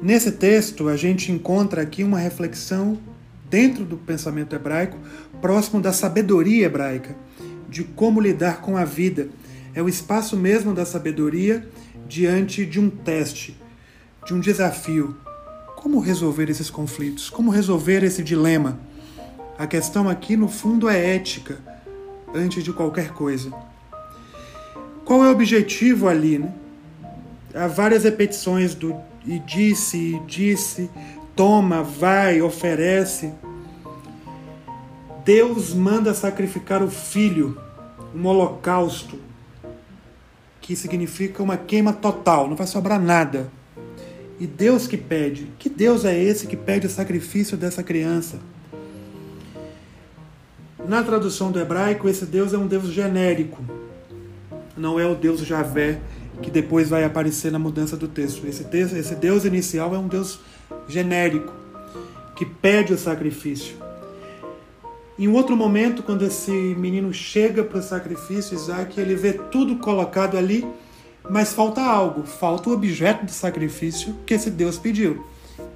[0.00, 2.98] Nesse texto, a gente encontra aqui uma reflexão
[3.50, 4.96] dentro do pensamento hebraico,
[5.40, 7.16] próximo da sabedoria hebraica,
[7.68, 9.28] de como lidar com a vida.
[9.74, 11.68] É o espaço mesmo da sabedoria
[12.06, 13.56] diante de um teste,
[14.24, 15.16] de um desafio.
[15.76, 17.28] Como resolver esses conflitos?
[17.28, 18.80] Como resolver esse dilema?
[19.58, 21.58] A questão aqui, no fundo, é ética,
[22.34, 23.52] antes de qualquer coisa.
[25.04, 26.38] Qual é o objetivo ali?
[26.38, 26.52] Né?
[27.54, 28.94] Há várias repetições do
[29.26, 30.90] e disse, e disse,
[31.36, 33.32] toma, vai, oferece.
[35.24, 37.60] Deus manda sacrificar o filho,
[38.14, 39.18] um holocausto,
[40.60, 43.50] que significa uma queima total, não vai sobrar nada.
[44.40, 45.52] E Deus que pede.
[45.58, 48.38] Que Deus é esse que pede o sacrifício dessa criança?
[50.88, 53.62] Na tradução do hebraico, esse Deus é um Deus genérico.
[54.74, 56.00] Não é o Deus Javé,
[56.40, 58.46] que depois vai aparecer na mudança do texto.
[58.46, 60.40] Esse, texto, esse Deus inicial é um Deus
[60.88, 61.52] genérico,
[62.34, 63.76] que pede o sacrifício.
[65.18, 70.38] Em outro momento, quando esse menino chega para o sacrifício, Isaac, ele vê tudo colocado
[70.38, 70.66] ali,
[71.28, 75.26] mas falta algo, falta o objeto do sacrifício que esse Deus pediu.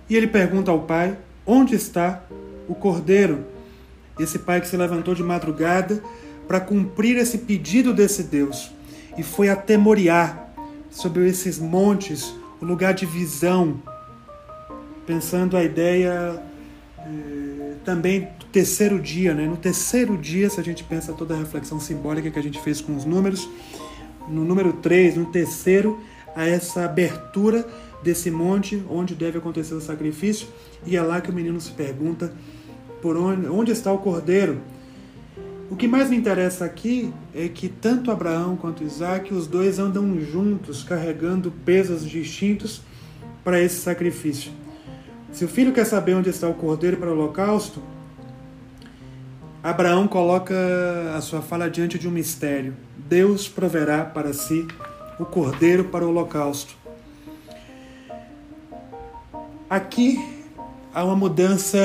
[0.09, 2.23] E ele pergunta ao pai: onde está
[2.67, 3.52] o cordeiro?
[4.23, 6.03] Esse pai que se levantou de madrugada
[6.47, 8.71] para cumprir esse pedido desse Deus
[9.17, 10.53] e foi atemorear
[10.91, 13.81] sobre esses montes, o lugar de visão,
[15.07, 16.43] pensando a ideia
[16.99, 19.35] eh, também do terceiro dia.
[19.35, 19.47] Né?
[19.47, 22.81] No terceiro dia, se a gente pensa toda a reflexão simbólica que a gente fez
[22.81, 23.49] com os números,
[24.29, 25.99] no número 3, no terceiro,
[26.35, 27.67] a essa abertura
[28.03, 30.49] desse monte onde deve acontecer o sacrifício,
[30.85, 32.33] e é lá que o menino se pergunta
[33.03, 34.61] por onde, onde está o cordeiro.
[35.69, 40.21] O que mais me interessa aqui é que tanto Abraão quanto Isaac, os dois andam
[40.21, 42.83] juntos, carregando pesos distintos
[43.43, 44.53] para esse sacrifício.
[45.33, 47.83] Se o filho quer saber onde está o cordeiro para o holocausto,
[49.63, 50.55] Abraão coloca
[51.17, 52.77] a sua fala diante de um mistério.
[52.97, 54.67] Deus proverá para si
[55.19, 56.75] o cordeiro para o holocausto.
[59.71, 60.19] Aqui
[60.93, 61.79] há uma mudança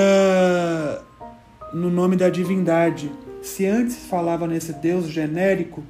[1.74, 3.12] no nome da divindade.
[3.42, 5.84] Se antes falava nesse Deus genérico,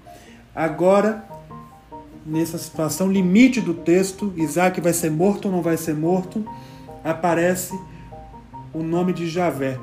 [0.53, 1.23] agora,
[2.25, 6.45] nessa situação limite do texto, Isaac vai ser morto ou não vai ser morto,
[7.03, 7.77] aparece
[8.73, 9.79] o nome de Javé.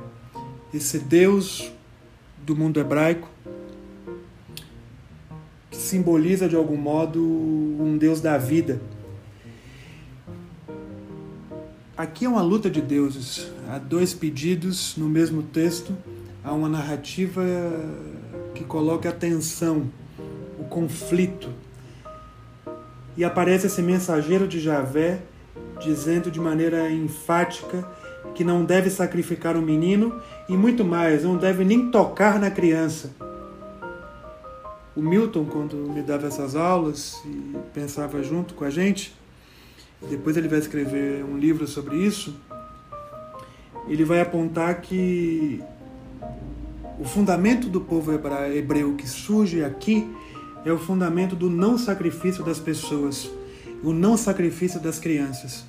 [0.73, 1.71] esse Deus
[2.45, 3.29] do mundo hebraico,
[5.71, 8.81] que simboliza de algum modo um Deus da vida.
[11.97, 13.53] Aqui é uma luta de deuses.
[13.69, 15.97] Há dois pedidos no mesmo texto,
[16.43, 17.41] há uma narrativa
[18.53, 19.89] que coloca a tensão,
[20.59, 21.51] o conflito.
[23.17, 25.21] E aparece esse mensageiro de Javé
[25.81, 27.89] dizendo de maneira enfática
[28.35, 33.15] que não deve sacrificar o menino e muito mais, não deve nem tocar na criança.
[34.97, 39.15] O Milton, quando me dava essas aulas e pensava junto com a gente,
[40.09, 42.35] depois ele vai escrever um livro sobre isso,
[43.89, 45.63] ele vai apontar que
[46.99, 50.09] o fundamento do povo hebreu que surge aqui
[50.65, 53.31] é o fundamento do não sacrifício das pessoas,
[53.83, 55.65] o não sacrifício das crianças,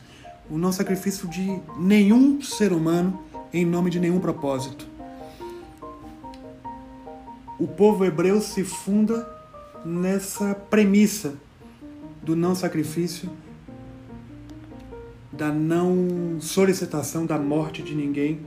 [0.50, 3.22] o não sacrifício de nenhum ser humano
[3.52, 4.88] em nome de nenhum propósito.
[7.58, 9.28] O povo hebreu se funda
[9.84, 11.36] nessa premissa
[12.22, 13.30] do não sacrifício,
[15.38, 18.40] da não solicitação da morte de ninguém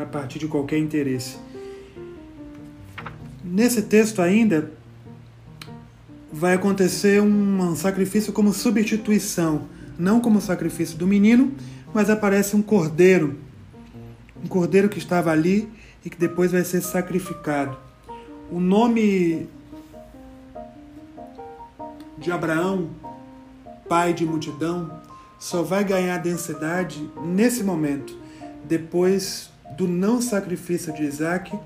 [0.00, 1.38] a partir de qualquer interesse.
[3.44, 4.72] Nesse texto ainda
[6.32, 9.66] vai acontecer um sacrifício como substituição,
[9.98, 11.52] não como sacrifício do menino,
[11.94, 13.38] mas aparece um cordeiro,
[14.44, 15.68] um cordeiro que estava ali
[16.04, 17.76] e que depois vai ser sacrificado.
[18.50, 19.48] O nome
[22.18, 22.90] de Abraão,
[23.88, 25.00] pai de multidão,
[25.38, 28.16] só vai ganhar densidade nesse momento,
[28.64, 31.56] depois do não sacrifício de Isaac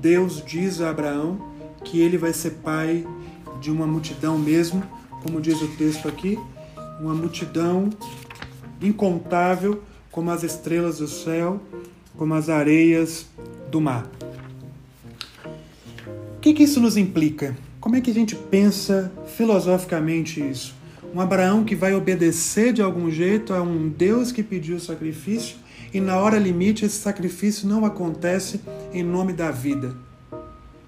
[0.00, 1.38] Deus diz a Abraão
[1.84, 3.06] que ele vai ser pai
[3.60, 4.82] de uma multidão mesmo,
[5.22, 6.38] como diz o texto aqui,
[6.98, 7.90] uma multidão
[8.80, 11.60] incontável como as estrelas do céu,
[12.16, 13.26] como as areias
[13.70, 14.10] do mar.
[16.36, 17.54] O que, que isso nos implica?
[17.78, 20.74] Como é que a gente pensa filosoficamente isso?
[21.12, 25.56] Um Abraão que vai obedecer de algum jeito a um Deus que pediu sacrifício
[25.92, 28.60] e na hora limite esse sacrifício não acontece
[28.92, 29.92] em nome da vida.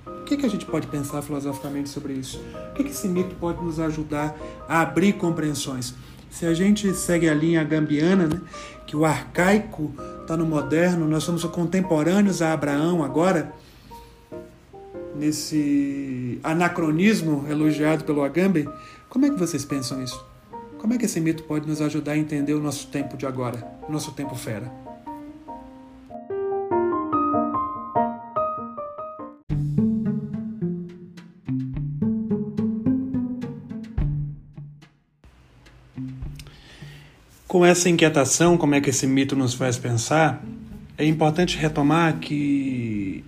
[0.06, 2.40] O que, que a gente pode pensar filosoficamente sobre isso?
[2.70, 4.37] O que, que esse mito pode nos ajudar
[4.68, 5.92] a abrir compreensões?
[6.30, 8.40] Se a gente segue a linha gambiana, né,
[8.87, 13.52] que o arcaico está no moderno, nós somos contemporâneos a Abraão agora,
[15.14, 18.66] nesse anacronismo elogiado pelo Agamben,
[19.12, 20.25] como é que vocês pensam isso?
[20.79, 23.62] Como é que esse mito pode nos ajudar a entender o nosso tempo de agora,
[23.87, 24.72] o nosso tempo fera?
[37.46, 40.42] Com essa inquietação, como é que esse mito nos faz pensar,
[40.96, 43.22] é importante retomar que,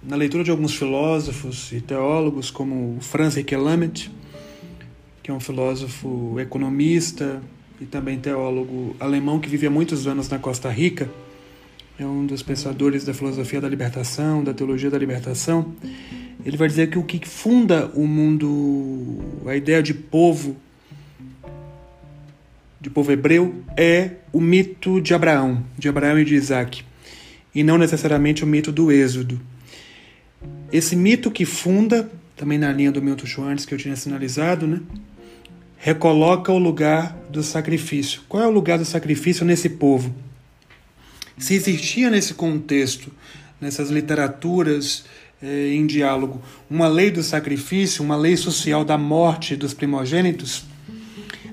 [0.00, 4.12] na leitura de alguns filósofos e teólogos, como Franz Riquelamet,
[5.28, 7.42] que é um filósofo economista
[7.78, 11.06] e também teólogo alemão que vive há muitos anos na Costa Rica,
[11.98, 15.74] é um dos pensadores da filosofia da libertação, da teologia da libertação.
[16.42, 20.56] Ele vai dizer que o que funda o mundo, a ideia de povo
[22.80, 26.82] de povo hebreu é o mito de Abraão, de Abraão e de Isaac,
[27.54, 29.38] e não necessariamente o mito do Êxodo.
[30.72, 34.80] Esse mito que funda, também na linha do Milton Schwartz que eu tinha sinalizado, né,
[35.78, 38.22] recoloca o lugar do sacrifício.
[38.28, 40.14] Qual é o lugar do sacrifício nesse povo?
[41.38, 43.12] Se existia nesse contexto,
[43.60, 45.04] nessas literaturas
[45.40, 50.64] eh, em diálogo, uma lei do sacrifício, uma lei social da morte dos primogênitos,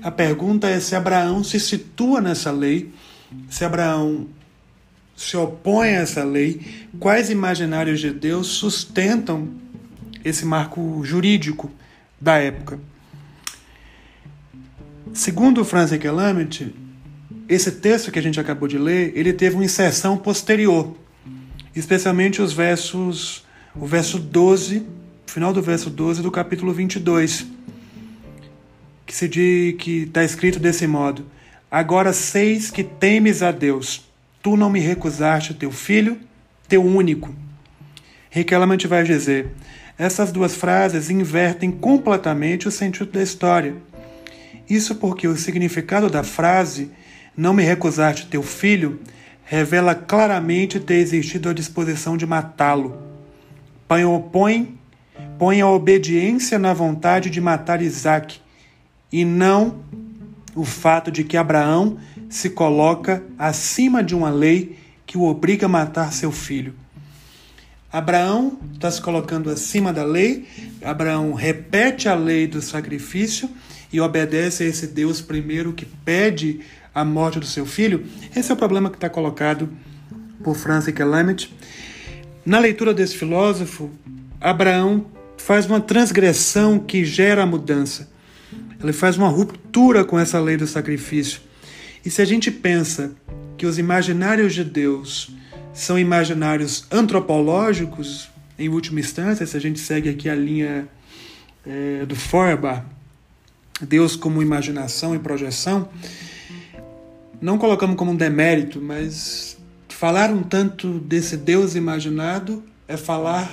[0.02, 2.92] a pergunta é se Abraão se situa nessa lei,
[3.48, 4.26] se Abraão
[5.16, 6.60] se opõe a essa lei,
[6.98, 9.48] quais imaginários de Deus sustentam
[10.24, 11.70] esse marco jurídico
[12.20, 12.78] da época.
[15.16, 16.74] Segundo Franz Kelamet,
[17.48, 20.94] esse texto que a gente acabou de ler, ele teve uma inserção posterior,
[21.74, 23.42] especialmente os versos,
[23.74, 24.86] o verso 12,
[25.26, 27.46] final do verso 12 do capítulo 22
[29.06, 31.24] que se diz que está escrito desse modo:
[31.70, 34.04] Agora seis que temes a Deus,
[34.42, 36.18] tu não me recusaste teu filho,
[36.68, 37.34] teu único.
[38.28, 39.48] Riquelamente vai dizer:
[39.96, 43.76] essas duas frases invertem completamente o sentido da história.
[44.68, 46.90] Isso porque o significado da frase,
[47.36, 49.00] não me recusaste teu filho,
[49.44, 53.00] revela claramente ter existido a disposição de matá-lo.
[54.32, 54.78] Põe,
[55.38, 58.40] põe a obediência na vontade de matar Isaac,
[59.12, 59.84] e não
[60.54, 61.98] o fato de que Abraão
[62.28, 66.74] se coloca acima de uma lei que o obriga a matar seu filho.
[67.92, 70.44] Abraão está se colocando acima da lei,
[70.82, 73.48] Abraão repete a lei do sacrifício
[73.92, 76.60] e obedece a esse Deus primeiro que pede
[76.94, 78.04] a morte do seu filho.
[78.34, 79.68] Esse é o problema que está colocado
[80.42, 81.54] por Francis Calamity.
[82.44, 83.90] Na leitura desse filósofo,
[84.40, 85.06] Abraão
[85.36, 88.08] faz uma transgressão que gera a mudança.
[88.82, 91.40] Ele faz uma ruptura com essa lei do sacrifício.
[92.04, 93.12] E se a gente pensa
[93.56, 95.30] que os imaginários de Deus
[95.72, 98.28] são imaginários antropológicos,
[98.58, 100.88] em última instância, se a gente segue aqui a linha
[101.66, 102.82] é, do Feuerbach,
[103.80, 105.88] Deus como imaginação e projeção,
[107.40, 109.56] não colocamos como um demérito, mas
[109.88, 113.50] falar um tanto desse Deus imaginado é falar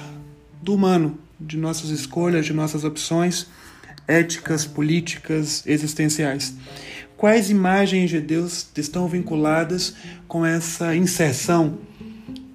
[0.61, 3.47] do humano, de nossas escolhas, de nossas opções
[4.07, 6.55] éticas, políticas, existenciais.
[7.17, 9.95] Quais imagens de Deus estão vinculadas
[10.27, 11.77] com essa inserção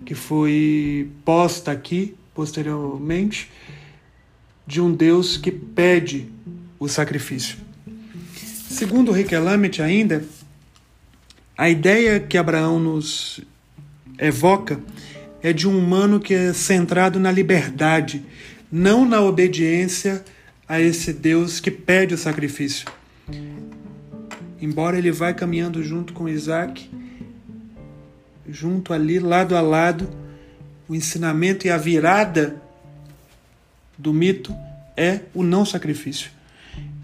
[0.05, 3.51] que foi posta aqui posteriormente
[4.67, 6.29] de um Deus que pede
[6.79, 7.57] o sacrifício?
[8.69, 10.25] Segundo Rick Lamet ainda,
[11.57, 13.41] a ideia que Abraão nos
[14.19, 14.81] evoca
[15.43, 18.25] é de um humano que é centrado na liberdade,
[18.71, 20.25] não na obediência
[20.69, 22.87] a esse Deus que pede o sacrifício.
[24.61, 26.91] Embora ele vá caminhando junto com Isaac,
[28.49, 30.09] junto ali, lado a lado,
[30.89, 32.61] o ensinamento e a virada
[33.97, 34.55] do mito
[34.97, 36.31] é o não sacrifício,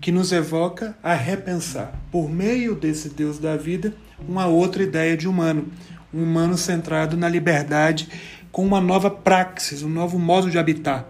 [0.04, 3.94] que nos evoca a repensar, por meio desse Deus da vida,
[4.28, 5.68] uma outra ideia de humano,
[6.12, 8.10] um humano centrado na liberdade,
[8.52, 11.08] com uma nova praxis, um novo modo de habitar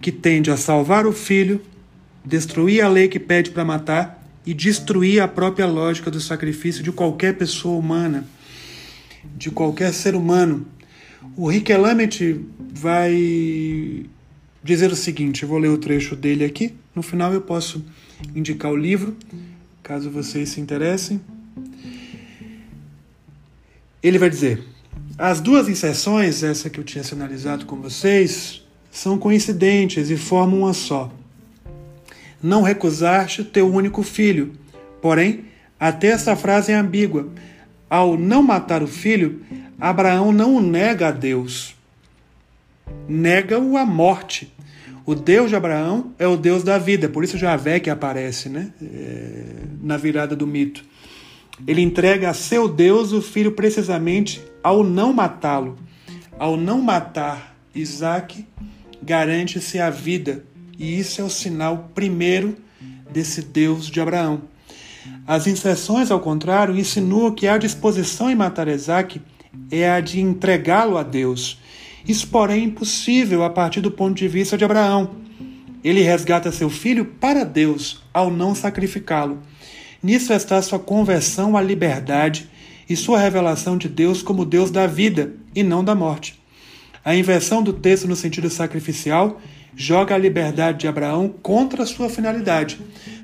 [0.00, 1.62] que tende a salvar o filho,
[2.24, 6.90] destruir a lei que pede para matar e destruir a própria lógica do sacrifício de
[6.90, 8.26] qualquer pessoa humana,
[9.36, 10.66] de qualquer ser humano.
[11.36, 14.04] O Rick Lamet vai
[14.64, 17.84] dizer o seguinte: vou ler o trecho dele aqui, no final eu posso
[18.34, 19.16] indicar o livro,
[19.82, 21.20] caso vocês se interessem.
[24.02, 24.62] Ele vai dizer:
[25.18, 30.72] as duas inserções, essa que eu tinha sinalizado com vocês, são coincidentes e formam uma
[30.72, 31.12] só.
[32.42, 34.52] Não recusaste teu único filho.
[35.00, 35.46] Porém,
[35.80, 37.28] até essa frase é ambígua.
[37.88, 39.42] Ao não matar o filho,
[39.80, 41.74] Abraão não o nega a Deus.
[43.08, 44.52] Nega-o à morte.
[45.06, 48.72] O Deus de Abraão é o Deus da vida, por isso Javé que aparece né?
[48.82, 49.44] É,
[49.82, 50.84] na virada do mito.
[51.66, 55.76] Ele entrega a seu Deus o filho precisamente ao não matá-lo.
[56.38, 58.46] Ao não matar Isaac,
[59.02, 60.44] garante-se a vida,
[60.78, 62.56] e isso é o sinal primeiro
[63.10, 64.42] desse Deus de Abraão.
[65.26, 69.20] As inserções, ao contrário, insinuam que a disposição em matar Isaac
[69.70, 71.60] é a de entregá-lo a Deus.
[72.06, 75.10] Isso, porém, é impossível a partir do ponto de vista de Abraão.
[75.82, 79.38] Ele resgata seu filho para Deus ao não sacrificá-lo.
[80.02, 82.48] Nisso está sua conversão à liberdade
[82.88, 86.38] e sua revelação de Deus como Deus da vida e não da morte.
[87.04, 89.40] A inversão do texto no sentido sacrificial
[89.76, 92.78] joga a liberdade de Abraão contra sua finalidade.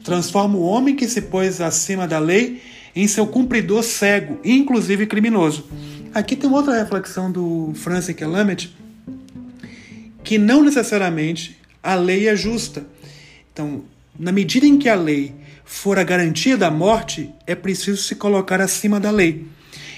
[0.05, 2.61] Transforma o homem que se pôs acima da lei
[2.95, 5.65] em seu cumpridor cego, inclusive criminoso.
[6.13, 8.77] Aqui tem outra reflexão do Francis Kelamet,
[10.25, 12.85] que não necessariamente a lei é justa.
[13.53, 13.85] Então,
[14.19, 15.33] na medida em que a lei
[15.65, 19.47] for a garantia da morte, é preciso se colocar acima da lei.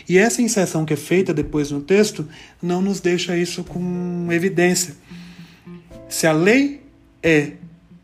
[0.07, 2.29] E essa inserção que é feita depois no texto
[2.61, 4.95] não nos deixa isso com evidência.
[6.11, 6.83] Se a lei
[7.23, 7.53] é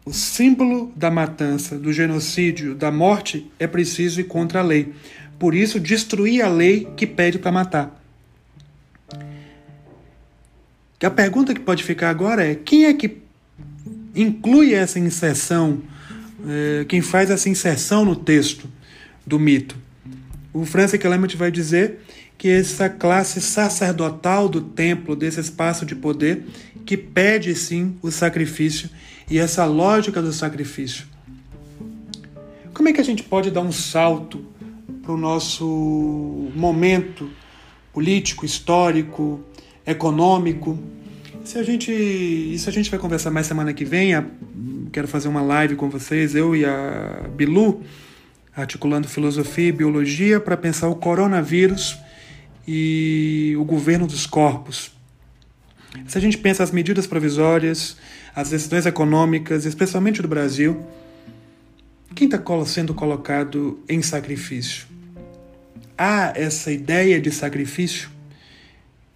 [0.03, 4.95] o símbolo da matança, do genocídio, da morte, é preciso ir contra a lei.
[5.39, 8.03] Por isso, destruir a lei que pede para matar.
[11.01, 13.19] A pergunta que pode ficar agora é: quem é que
[14.17, 15.81] inclui essa inserção,
[16.47, 18.69] é, quem faz essa inserção no texto
[19.25, 19.77] do mito?
[20.53, 22.01] O Francis Clement vai dizer
[22.37, 26.45] que essa classe sacerdotal do templo, desse espaço de poder,
[26.85, 28.91] que pede sim o sacrifício
[29.31, 31.07] e essa lógica do sacrifício.
[32.75, 34.45] Como é que a gente pode dar um salto
[35.09, 37.31] para o nosso momento
[37.95, 39.43] político, histórico,
[39.87, 40.79] econômico?
[41.45, 44.13] Se a gente, isso a gente vai conversar mais semana que vem.
[44.93, 47.83] Quero fazer uma live com vocês, eu e a Bilu
[48.55, 51.97] articulando filosofia e biologia para pensar o coronavírus
[52.67, 54.93] e o governo dos corpos.
[56.07, 57.97] Se a gente pensa as medidas provisórias,
[58.37, 60.85] as decisões econômicas, especialmente do Brasil,
[62.15, 64.98] quem está sendo colocado em sacrifício?
[65.99, 68.09] Há essa ideia de sacrifício?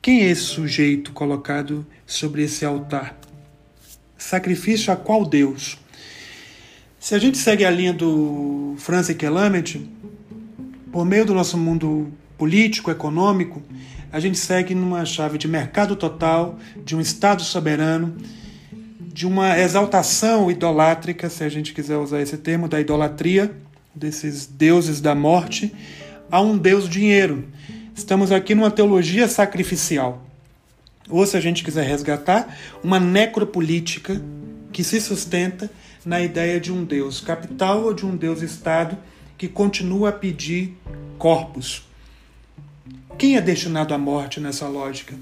[0.03, 3.16] Quem é esse sujeito colocado sobre esse altar?
[4.18, 5.78] Sacrifício a qual Deus?
[6.99, 9.89] Se a gente segue a linha do Francis Kelamet,
[10.91, 13.62] por meio do nosso mundo político, econômico,
[14.11, 18.16] a gente segue numa chave de mercado total, de um Estado soberano,
[19.01, 23.55] de uma exaltação idolátrica, se a gente quiser usar esse termo, da idolatria,
[23.95, 25.72] desses deuses da morte,
[26.33, 27.47] a um Deus dinheiro.
[27.95, 30.26] Estamos aqui numa teologia sacrificial.
[31.11, 34.18] Ou, se a gente quiser resgatar, uma necropolítica
[34.72, 35.70] que se sustenta
[36.07, 38.97] na ideia de um Deus capital ou de um Deus Estado
[39.37, 40.74] que continua a pedir
[41.18, 41.87] corpos.
[43.18, 45.14] Quem é destinado à morte nessa lógica?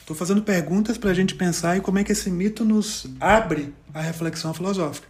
[0.00, 3.72] Estou fazendo perguntas para a gente pensar em como é que esse mito nos abre
[3.94, 5.06] a reflexão filosófica.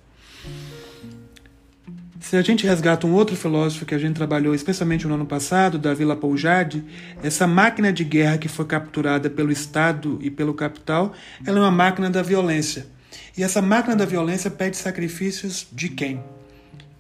[2.21, 5.79] Se a gente resgata um outro filósofo que a gente trabalhou especialmente no ano passado,
[5.79, 6.85] Davi Lapoujade,
[7.23, 11.13] essa máquina de guerra que foi capturada pelo Estado e pelo capital,
[11.47, 12.87] ela é uma máquina da violência.
[13.37, 16.23] E essa máquina da violência pede sacrifícios de quem?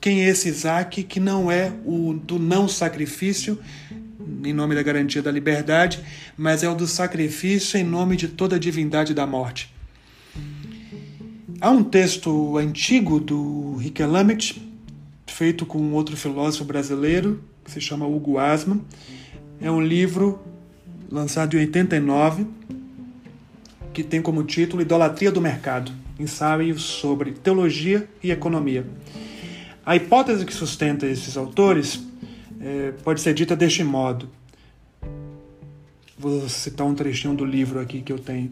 [0.00, 3.58] Quem é esse Isaac que não é o do não sacrifício
[4.44, 6.00] em nome da garantia da liberdade,
[6.36, 9.74] mas é o do sacrifício em nome de toda a divindade da morte?
[11.60, 14.67] Há um texto antigo do Riquelamet
[15.32, 18.80] feito com outro filósofo brasileiro, que se chama Hugo Asman.
[19.60, 20.40] É um livro
[21.10, 22.46] lançado em 89,
[23.92, 28.84] que tem como título Idolatria do Mercado ensaios sobre teologia e economia.
[29.86, 32.02] A hipótese que sustenta esses autores
[32.60, 34.28] é, pode ser dita deste modo.
[36.18, 38.50] Vou citar um trechinho do livro aqui que eu tenho.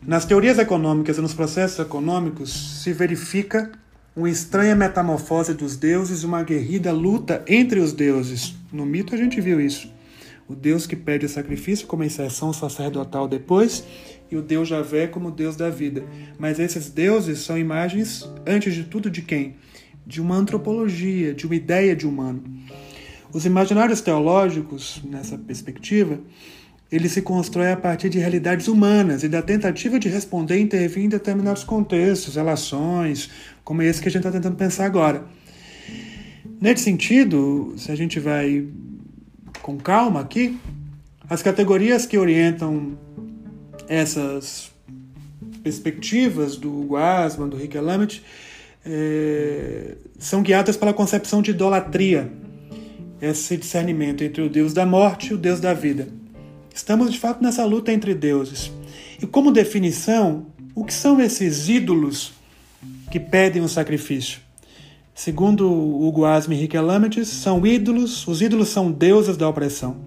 [0.00, 3.72] Nas teorias econômicas e nos processos econômicos se verifica
[4.16, 8.54] uma estranha metamorfose dos deuses e uma aguerrida luta entre os deuses.
[8.72, 9.92] No mito a gente viu isso.
[10.46, 13.84] O Deus que pede sacrifício como inserção sacerdotal depois,
[14.30, 16.04] e o Deus Javé como Deus da vida.
[16.38, 19.56] Mas esses deuses são imagens, antes de tudo, de quem?
[20.06, 22.42] De uma antropologia, de uma ideia de humano.
[23.32, 26.20] Os imaginários teológicos, nessa perspectiva,
[26.94, 31.04] ele se constrói a partir de realidades humanas e da tentativa de responder e intervir
[31.04, 33.30] em determinados contextos, relações,
[33.64, 35.24] como esse que a gente está tentando pensar agora.
[36.60, 38.68] Nesse sentido, se a gente vai
[39.60, 40.56] com calma aqui,
[41.28, 42.96] as categorias que orientam
[43.88, 44.70] essas
[45.64, 48.22] perspectivas do Guasman, do Rick Alamet,
[48.86, 52.30] é, são guiadas pela concepção de idolatria,
[53.20, 56.06] esse discernimento entre o Deus da morte e o Deus da vida.
[56.74, 58.72] Estamos de fato nessa luta entre deuses.
[59.22, 62.32] E como definição, o que são esses ídolos
[63.12, 64.40] que pedem o um sacrifício?
[65.14, 69.98] Segundo Hugo Asmi e Rick Alamedes, são ídolos, os ídolos são deuses da opressão.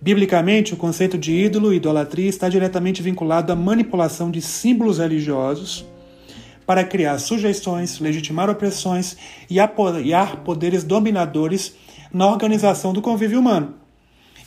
[0.00, 5.84] Biblicamente, o conceito de ídolo e idolatria está diretamente vinculado à manipulação de símbolos religiosos
[6.64, 9.16] para criar sujeições, legitimar opressões
[9.50, 11.74] e apoiar poderes dominadores
[12.12, 13.87] na organização do convívio humano.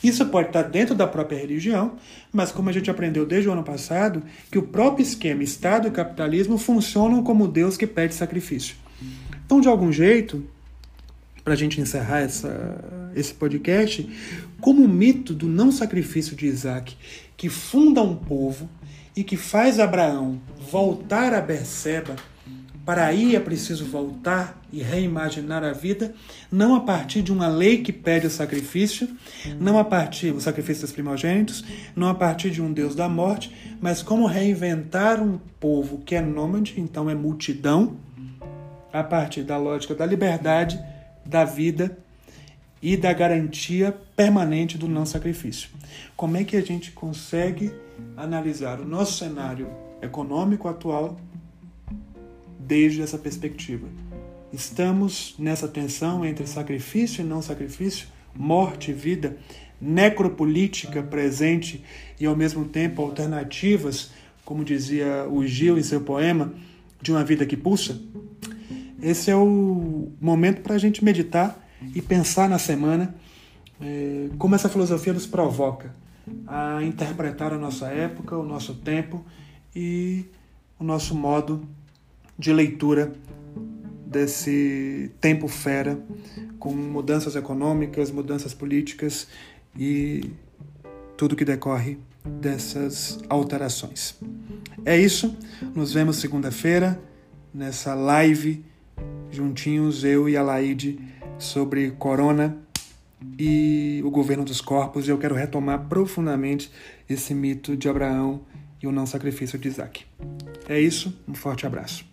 [0.02, 1.92] Isso pode estar dentro da própria religião,
[2.32, 5.90] mas como a gente aprendeu desde o ano passado, que o próprio esquema Estado e
[5.90, 8.74] capitalismo funcionam como Deus que pede sacrifício.
[9.44, 10.44] Então, de algum jeito,
[11.44, 14.08] para a gente encerrar essa, esse podcast,
[14.60, 16.96] como o mito do não sacrifício de Isaac,
[17.36, 18.68] que funda um povo
[19.16, 20.40] e que faz Abraão
[20.70, 22.16] voltar a Berseba
[22.84, 26.14] para aí é preciso voltar e reimaginar a vida,
[26.50, 29.08] não a partir de uma lei que pede o sacrifício,
[29.60, 31.64] não a partir do sacrifício dos primogênitos,
[31.94, 36.20] não a partir de um Deus da morte, mas como reinventar um povo que é
[36.20, 37.96] nômade, então é multidão,
[38.92, 40.78] a partir da lógica da liberdade,
[41.24, 41.96] da vida
[42.82, 45.70] e da garantia permanente do não sacrifício.
[46.16, 47.72] Como é que a gente consegue
[48.16, 49.70] analisar o nosso cenário
[50.02, 51.16] econômico atual
[52.66, 53.88] desde essa perspectiva.
[54.52, 59.36] Estamos nessa tensão entre sacrifício e não sacrifício, morte e vida,
[59.80, 61.82] necropolítica presente
[62.20, 64.12] e ao mesmo tempo alternativas,
[64.44, 66.52] como dizia o Gil em seu poema,
[67.00, 68.00] de uma vida que pulsa.
[69.02, 71.58] Esse é o momento para a gente meditar
[71.94, 73.14] e pensar na semana
[73.80, 75.92] é, como essa filosofia nos provoca
[76.46, 79.24] a interpretar a nossa época, o nosso tempo
[79.74, 80.26] e
[80.78, 81.66] o nosso modo
[82.38, 83.12] de leitura
[84.06, 85.98] desse tempo fera,
[86.58, 89.26] com mudanças econômicas, mudanças políticas
[89.76, 90.30] e
[91.16, 94.14] tudo que decorre dessas alterações.
[94.84, 95.36] É isso,
[95.74, 97.00] nos vemos segunda-feira
[97.52, 98.64] nessa live
[99.30, 100.98] juntinhos, eu e a Laide,
[101.38, 102.56] sobre Corona
[103.38, 106.70] e o governo dos corpos, eu quero retomar profundamente
[107.08, 108.42] esse mito de Abraão
[108.82, 110.04] e o não sacrifício de Isaac.
[110.68, 112.11] É isso, um forte abraço.